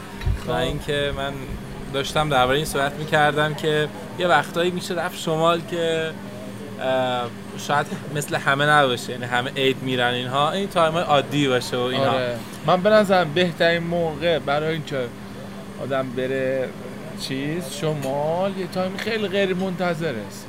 و. 0.46 0.50
اینکه 0.52 1.12
من 1.16 1.32
داشتم 1.94 2.28
درباره 2.28 2.56
این 2.56 2.66
صحبت 2.66 2.92
می‌کردم 2.92 3.54
که 3.54 3.88
یه 4.18 4.26
وقتایی 4.26 4.70
میشه 4.70 4.94
رفت 4.94 5.18
شمال 5.18 5.60
که 5.70 6.10
شاید 7.58 7.86
مثل 8.14 8.36
همه 8.36 8.66
نباشه 8.66 9.12
یعنی 9.12 9.24
همه 9.24 9.50
عید 9.56 9.82
میرن 9.82 10.14
اینها 10.14 10.50
این 10.50 10.68
time 10.68 10.96
عادی 10.96 11.48
باشه 11.48 11.76
و 11.76 11.80
اینها 11.80 12.10
آره. 12.10 12.36
من 12.66 12.82
به 12.82 12.90
نظرم 12.90 13.34
بهترین 13.34 13.82
موقع 13.82 14.38
برای 14.38 14.72
اینکه 14.72 15.00
آدم 15.82 16.08
بره 16.16 16.68
چیز 17.20 17.72
شمال 17.80 18.56
یه 18.58 18.66
time 18.66 18.96
خیلی 18.96 19.28
غیر 19.28 19.54
منتظر 19.54 20.14
است 20.26 20.46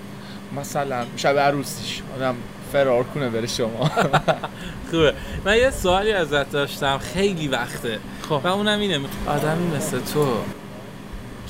مثلا 0.56 1.06
شب 1.18 1.38
عروسیش 1.38 2.02
آدم 2.16 2.36
فرار 2.72 3.04
کنه 3.04 3.30
بره 3.30 3.48
شما. 3.48 3.92
خوبه. 4.92 5.14
من 5.46 5.58
یه 5.58 5.72
سوالی 5.72 6.12
ازت 6.12 6.52
داشتم. 6.52 6.98
خیلی 6.98 7.48
وقته. 7.48 8.00
خب. 8.30 8.42
و 8.44 8.48
اونم 8.48 8.80
اینه 8.80 9.00
آدمی 9.28 9.76
مثل 9.76 10.00
تو 10.00 10.38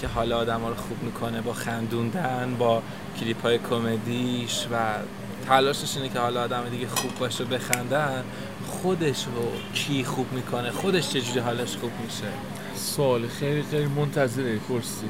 که 0.01 0.07
حال 0.07 0.33
آدم 0.33 0.65
رو 0.65 0.75
خوب 0.75 1.03
می‌کنه 1.03 1.41
با 1.41 1.53
خندوندن 1.53 2.55
با 2.59 2.81
کلیپ 3.19 3.41
های 3.41 3.59
کمدیش 3.69 4.65
و 4.71 4.75
تلاشش 5.47 5.97
اینه 5.97 6.09
که 6.09 6.19
حالا 6.19 6.43
آدم 6.43 6.69
دیگه 6.71 6.87
خوب 6.87 7.19
باشه 7.19 7.45
بخندن 7.45 8.23
خودش 8.67 9.25
رو 9.25 9.51
کی 9.73 10.03
خوب 10.03 10.33
می‌کنه؟ 10.33 10.71
خودش 10.71 11.09
چجوری 11.09 11.39
حالش 11.39 11.77
خوب 11.77 11.91
میشه؟ 12.05 12.27
سوال 12.75 13.27
خیلی 13.27 13.63
خیلی 13.71 13.85
منتظره 13.85 14.57
پرسی. 14.57 15.07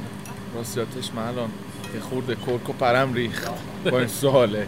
راستیاتش 0.56 1.10
من 1.16 1.28
الان 1.28 1.50
یه 1.96 2.00
خورده 2.00 2.36
کرک 2.36 2.70
و 2.70 2.74
پرم 2.74 3.14
ریخت 3.14 3.50
با 3.92 4.00
این 4.00 4.08
سواله. 4.08 4.68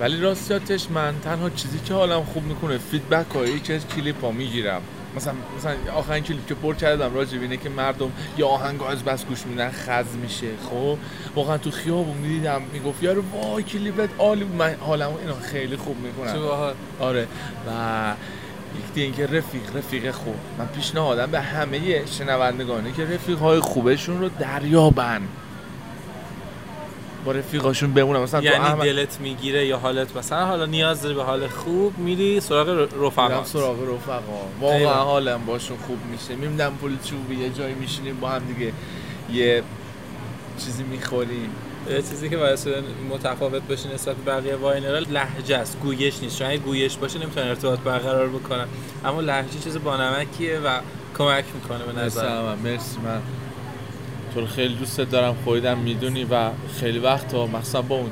ولی 0.00 0.20
راستیاتش 0.20 0.90
من 0.90 1.14
تنها 1.24 1.50
چیزی 1.50 1.78
که 1.78 1.94
حالم 1.94 2.24
خوب 2.24 2.44
می‌کنه 2.44 2.78
feedback 2.78 3.30
هایی 3.34 3.60
که 3.60 3.74
از 3.74 3.86
کلیپ 3.86 4.24
ها 4.24 4.30
می‌گیرم. 4.30 4.80
مثلا 5.16 5.34
مثلا 5.58 5.74
آخرین 5.94 6.24
کلیپ 6.24 6.46
که 6.46 6.54
پر 6.54 6.74
کردم 6.74 7.14
راجع 7.14 7.36
به 7.36 7.42
اینه 7.42 7.56
که 7.56 7.68
مردم 7.68 8.12
یه 8.38 8.48
آهنگ 8.48 8.82
از 8.82 9.04
بس 9.04 9.24
گوش 9.24 9.46
میدن 9.46 9.70
خز 9.70 10.16
میشه. 10.22 10.46
خب؟ 10.70 10.98
واقعا 11.36 11.58
تو 11.58 11.70
خیابون 11.70 12.16
می‌دیدم 12.16 12.62
می‌گفت 12.72 13.02
یارو 13.02 13.22
وای 13.32 13.62
کلیپت 13.62 14.08
عالی 14.18 14.44
بود. 14.44 14.56
من 14.56 14.76
حالم 14.80 15.10
اینا 15.20 15.34
خیلی 15.34 15.76
خوب 15.76 15.96
می‌کنه. 15.96 16.74
آره. 17.00 17.26
و 17.66 18.12
یکی 18.78 18.94
دیگه 18.94 19.04
اینکه 19.04 19.26
رفیق 19.26 19.76
رفیق 19.76 20.10
خوب. 20.10 20.34
من 20.58 20.66
پیشنهادم 20.66 21.30
به 21.30 21.40
همه 21.40 22.06
شنوندگانه 22.06 22.92
که 22.92 23.04
رفیق 23.04 23.38
های 23.38 23.60
خوبشون 23.60 24.20
رو 24.20 24.28
دریابن. 24.28 25.22
با 27.24 27.32
رفیقاشون 27.32 27.92
بمونن 27.92 28.20
مثلا 28.20 28.42
یعنی 28.42 28.56
احمد- 28.56 28.84
دلت 28.84 29.20
می‌گیره 29.20 29.66
یا 29.66 29.78
حالت 29.78 30.16
مثلا 30.16 30.46
حالا 30.46 30.66
نیاز 30.66 31.02
داری 31.02 31.14
به 31.14 31.22
حال 31.22 31.48
خوب 31.48 31.98
میری 31.98 32.40
سراغ 32.40 32.68
ر- 32.68 32.72
میرم 32.72 33.06
رفقات 33.06 33.46
سراغ 33.46 33.76
رفقا. 33.94 34.20
واقعا. 34.60 34.94
حالم 34.94 35.46
باشون 35.46 35.76
خوب 35.86 35.98
میشه. 36.12 36.34
میمدم 36.36 36.72
پول 36.80 36.96
چوبی 37.04 37.36
یه 37.36 37.50
جایی 37.50 37.74
میشینیم 37.74 38.16
با 38.20 38.28
هم 38.28 38.42
دیگه 38.44 38.72
یه 39.32 39.62
چیزی 40.64 40.82
می‌خوریم. 40.82 41.50
یه 41.90 41.96
چیزی 41.96 42.28
که 42.28 42.36
باعث 42.36 42.64
شده 42.64 42.82
متفاوت 43.10 43.62
بشه 43.62 43.94
نسبت 43.94 44.16
به 44.16 44.32
بقیه 44.32 44.56
واینرها 44.56 44.98
لهجه 44.98 45.56
است. 45.56 45.78
گویش 45.82 46.22
نیست. 46.22 46.38
چون 46.38 46.56
گویش 46.56 46.96
باشه 46.96 47.18
نمی‌تونن 47.18 47.48
ارتباط 47.48 47.78
برقرار 47.78 48.28
بکنن. 48.28 48.66
اما 49.04 49.20
لهجه 49.20 49.58
چیز 49.64 49.78
بانمکیه 49.78 50.58
و 50.58 50.78
کمک 51.18 51.44
می‌کنه 51.54 51.84
به 51.92 52.00
نظر. 52.00 52.42
من 52.42 52.54
مرسی 52.58 52.96
من 53.04 53.20
تو 54.34 54.40
رو 54.40 54.46
خیلی 54.46 54.74
دوست 54.74 55.00
دارم 55.00 55.36
خودم 55.44 55.78
می‌دونی 55.78 56.24
و 56.24 56.50
خیلی 56.80 56.98
وقت 56.98 57.34
ها 57.34 57.46
مخصوصا 57.46 57.82
با 57.82 57.96
اون 57.96 58.10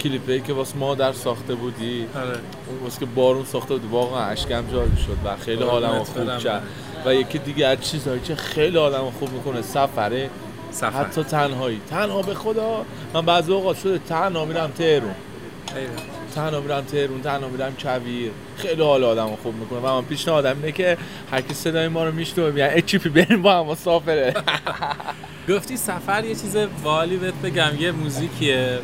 کلیپی 0.00 0.40
که 0.40 0.52
واسه 0.52 0.76
مادر 0.76 1.12
ساخته 1.12 1.54
بودی 1.54 2.06
آره. 2.14 2.38
واسه 2.82 3.00
که 3.00 3.06
بارون 3.06 3.44
ساخته 3.44 3.74
بودی 3.74 3.86
واقعا 3.88 4.24
اشکم 4.24 4.64
جاری 4.72 4.96
شد 4.96 5.16
و 5.24 5.36
خیلی 5.36 5.64
حالم 5.64 6.04
خوب 6.04 6.24
برم. 6.24 6.38
کرد 6.38 6.62
و 7.06 7.14
یکی 7.14 7.38
دیگه 7.38 7.66
از 7.66 7.80
چیزهایی 7.80 8.20
که 8.20 8.34
خیلی 8.34 8.78
آدم 8.78 9.10
خوب 9.10 9.32
می‌کنه 9.32 9.62
سفره. 9.62 10.30
سفر. 10.70 10.90
حتی 10.90 11.22
تنهایی. 11.22 11.80
تنها 11.90 12.22
به 12.22 12.34
خدا. 12.34 12.84
من 13.14 13.26
بعضی 13.26 13.52
اوقات 13.52 13.78
شده 13.78 13.98
تنها 13.98 14.44
میرم 14.44 14.70
تهرون. 14.78 15.14
تنها 16.34 16.60
میرم 16.60 16.80
تهرون 16.80 17.22
تنها 17.22 17.48
میرم 17.48 17.72
کویر. 17.82 18.30
خیلی 18.56 18.82
حال 18.82 19.04
آدم 19.04 19.36
خوب 19.42 19.54
می‌کنه 19.54 19.78
و 19.78 20.00
من 20.00 20.02
پیشنهادم 20.02 20.56
اینه 20.56 20.72
که 20.72 20.96
هر 21.32 21.40
کی 21.40 21.54
صدای 21.54 21.88
ما 21.88 22.04
رو 22.04 22.12
میشنوه 22.12 22.50
میگن 22.50 22.68
اچیپی 22.70 23.08
بریم 23.08 23.42
با 23.42 23.58
هم 23.60 23.66
مسافره. 23.66 24.34
گفتی 25.50 25.76
سفر 25.76 26.24
یه 26.24 26.34
چیز 26.34 26.56
والی 26.82 27.16
بهت 27.16 27.34
بگم 27.34 27.70
یه 27.78 27.92
موزیکیه. 27.92 28.80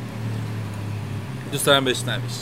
دوست 1.53 1.67
دارم 1.67 1.85
بشنویش. 1.85 2.33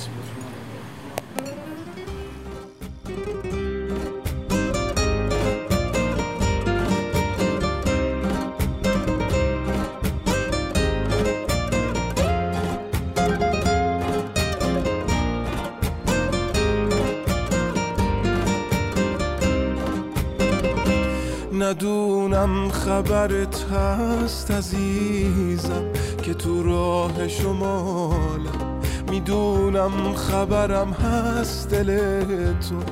ندونم 22.45 22.71
خبرت 22.71 23.65
هست 23.73 24.51
عزیزم 24.51 25.85
که 26.23 26.35
تو 26.35 26.63
راه 26.63 27.29
شمالم. 27.29 28.81
می‌دونم 29.11 30.15
خبرم 30.15 30.91
هست 30.91 31.71
دلتون 31.71 32.85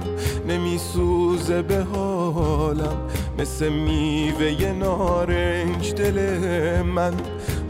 نمیسوزه 0.48 1.62
به 1.62 1.84
حالم. 1.94 2.96
مثل 3.38 3.68
میوه 3.68 4.72
نارنج 4.72 5.94
دل 5.94 6.82
من. 6.82 7.12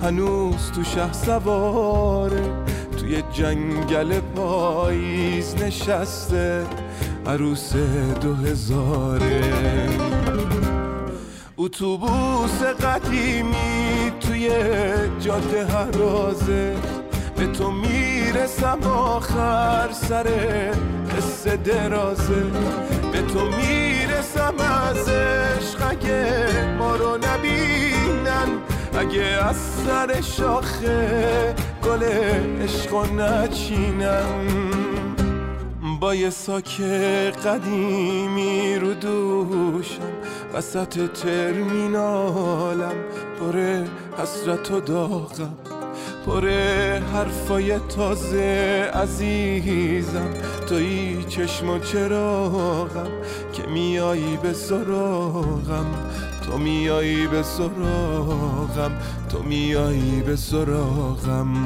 هنوز 0.03 0.73
تو 0.75 0.85
شه 0.85 1.13
سواره. 1.13 2.65
توی 3.01 3.23
جنگل 3.33 4.21
پاییز 4.21 5.55
نشسته. 5.55 6.67
عروس 7.27 7.73
دو 8.21 8.35
هزاره 8.35 9.43
اتوبوس 11.63 12.63
قدیمی 12.63 14.13
توی 14.21 14.51
جاده 15.21 15.67
هرازه. 15.67 16.77
به 17.37 17.47
تو 17.47 17.71
می‌رسم 17.71 18.79
آخر 18.83 19.89
سر 19.93 20.27
قصه 21.17 21.57
درازه. 21.57 22.45
به 23.13 23.23
تو 23.23 23.41
می‌رسم 23.45 24.55
از 24.91 25.09
عشق 25.09 25.91
اگه 25.91 26.47
ما 26.79 26.97
رو 26.97 27.17
نبینن. 27.17 28.49
اگه 28.99 29.23
از 29.23 29.57
سر 29.57 30.21
شاخه 30.21 31.55
گل 31.85 32.03
عشق 32.63 33.13
نچینن. 33.13 34.49
با 36.01 36.15
یه 36.15 36.31
ساک 36.31 36.81
قدیمی 37.45 38.77
رو 38.77 38.95
دوشم 38.95 40.22
وسط 40.55 41.13
ترمینالم 41.13 42.95
پر 43.41 43.85
حسرت 44.23 44.71
و 44.71 44.81
داغم 44.81 45.55
پر 46.27 46.49
حرفای 47.15 47.79
تازه 47.79 48.91
عزیزم. 48.95 50.31
توی 50.69 51.25
چشم 51.29 51.71
و 51.71 51.79
چراغم 51.79 53.11
که 53.53 53.67
میایی 53.67 54.39
به 54.43 54.53
سراغم 54.53 55.87
تو 56.47 56.59
میایی 56.59 57.27
به 57.27 57.43
سراغم 57.43 58.93
تو 59.29 59.43
میایی 59.43 60.23
به 60.27 60.37
سراغم. 60.37 61.57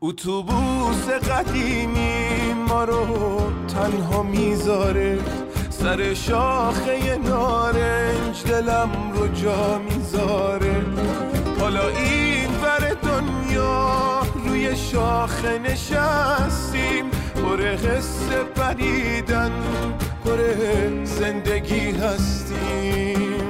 اتوبوس 0.00 1.08
قدیمی 1.08 2.54
ما 2.68 2.84
رو 2.84 3.06
تنها 3.68 4.22
می‌ذاره 4.22 5.18
سر 5.82 6.14
شاخه 6.14 7.18
نارنج 7.18 8.44
دلم 8.44 8.90
رو 9.14 9.28
جا 9.28 9.78
می‌ذاره. 9.78 10.82
حالا 11.60 11.88
این 11.88 12.50
ور 12.62 12.96
دنیا 13.02 14.20
روی 14.46 14.76
شاخه 14.76 15.58
نشستیم. 15.58 17.10
پر 17.34 17.56
قصه 17.56 18.42
پریدن 18.54 19.52
پر 20.24 20.38
زندگی 21.04 21.90
هستیم. 21.90 23.49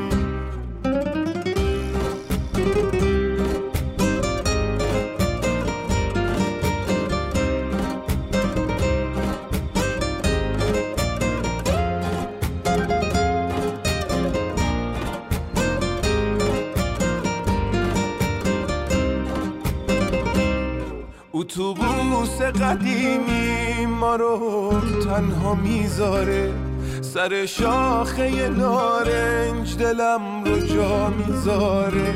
اتوبوس 21.40 22.42
قدیمی 22.42 23.86
ما 23.86 24.16
رو 24.16 24.72
تنها 25.04 25.54
می‌ذاره. 25.54 26.52
سر 27.00 27.46
شاخه 27.46 28.48
نارنج 28.48 29.76
دلم 29.76 30.44
رو 30.44 30.60
جا 30.60 31.08
می‌ذاره. 31.08 32.14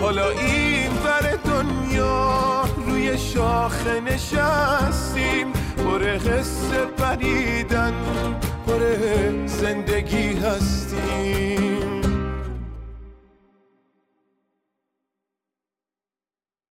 حالا 0.00 0.30
این 0.30 0.90
ور 1.04 1.38
دنیا 1.44 2.62
روی 2.86 3.18
شاخه 3.18 4.00
نشستیم. 4.00 5.52
پر 5.76 6.16
قصه 6.16 6.84
پریدن 6.98 7.92
پر 8.66 8.80
زندگی 9.46 10.32
هستیم. 10.32 12.00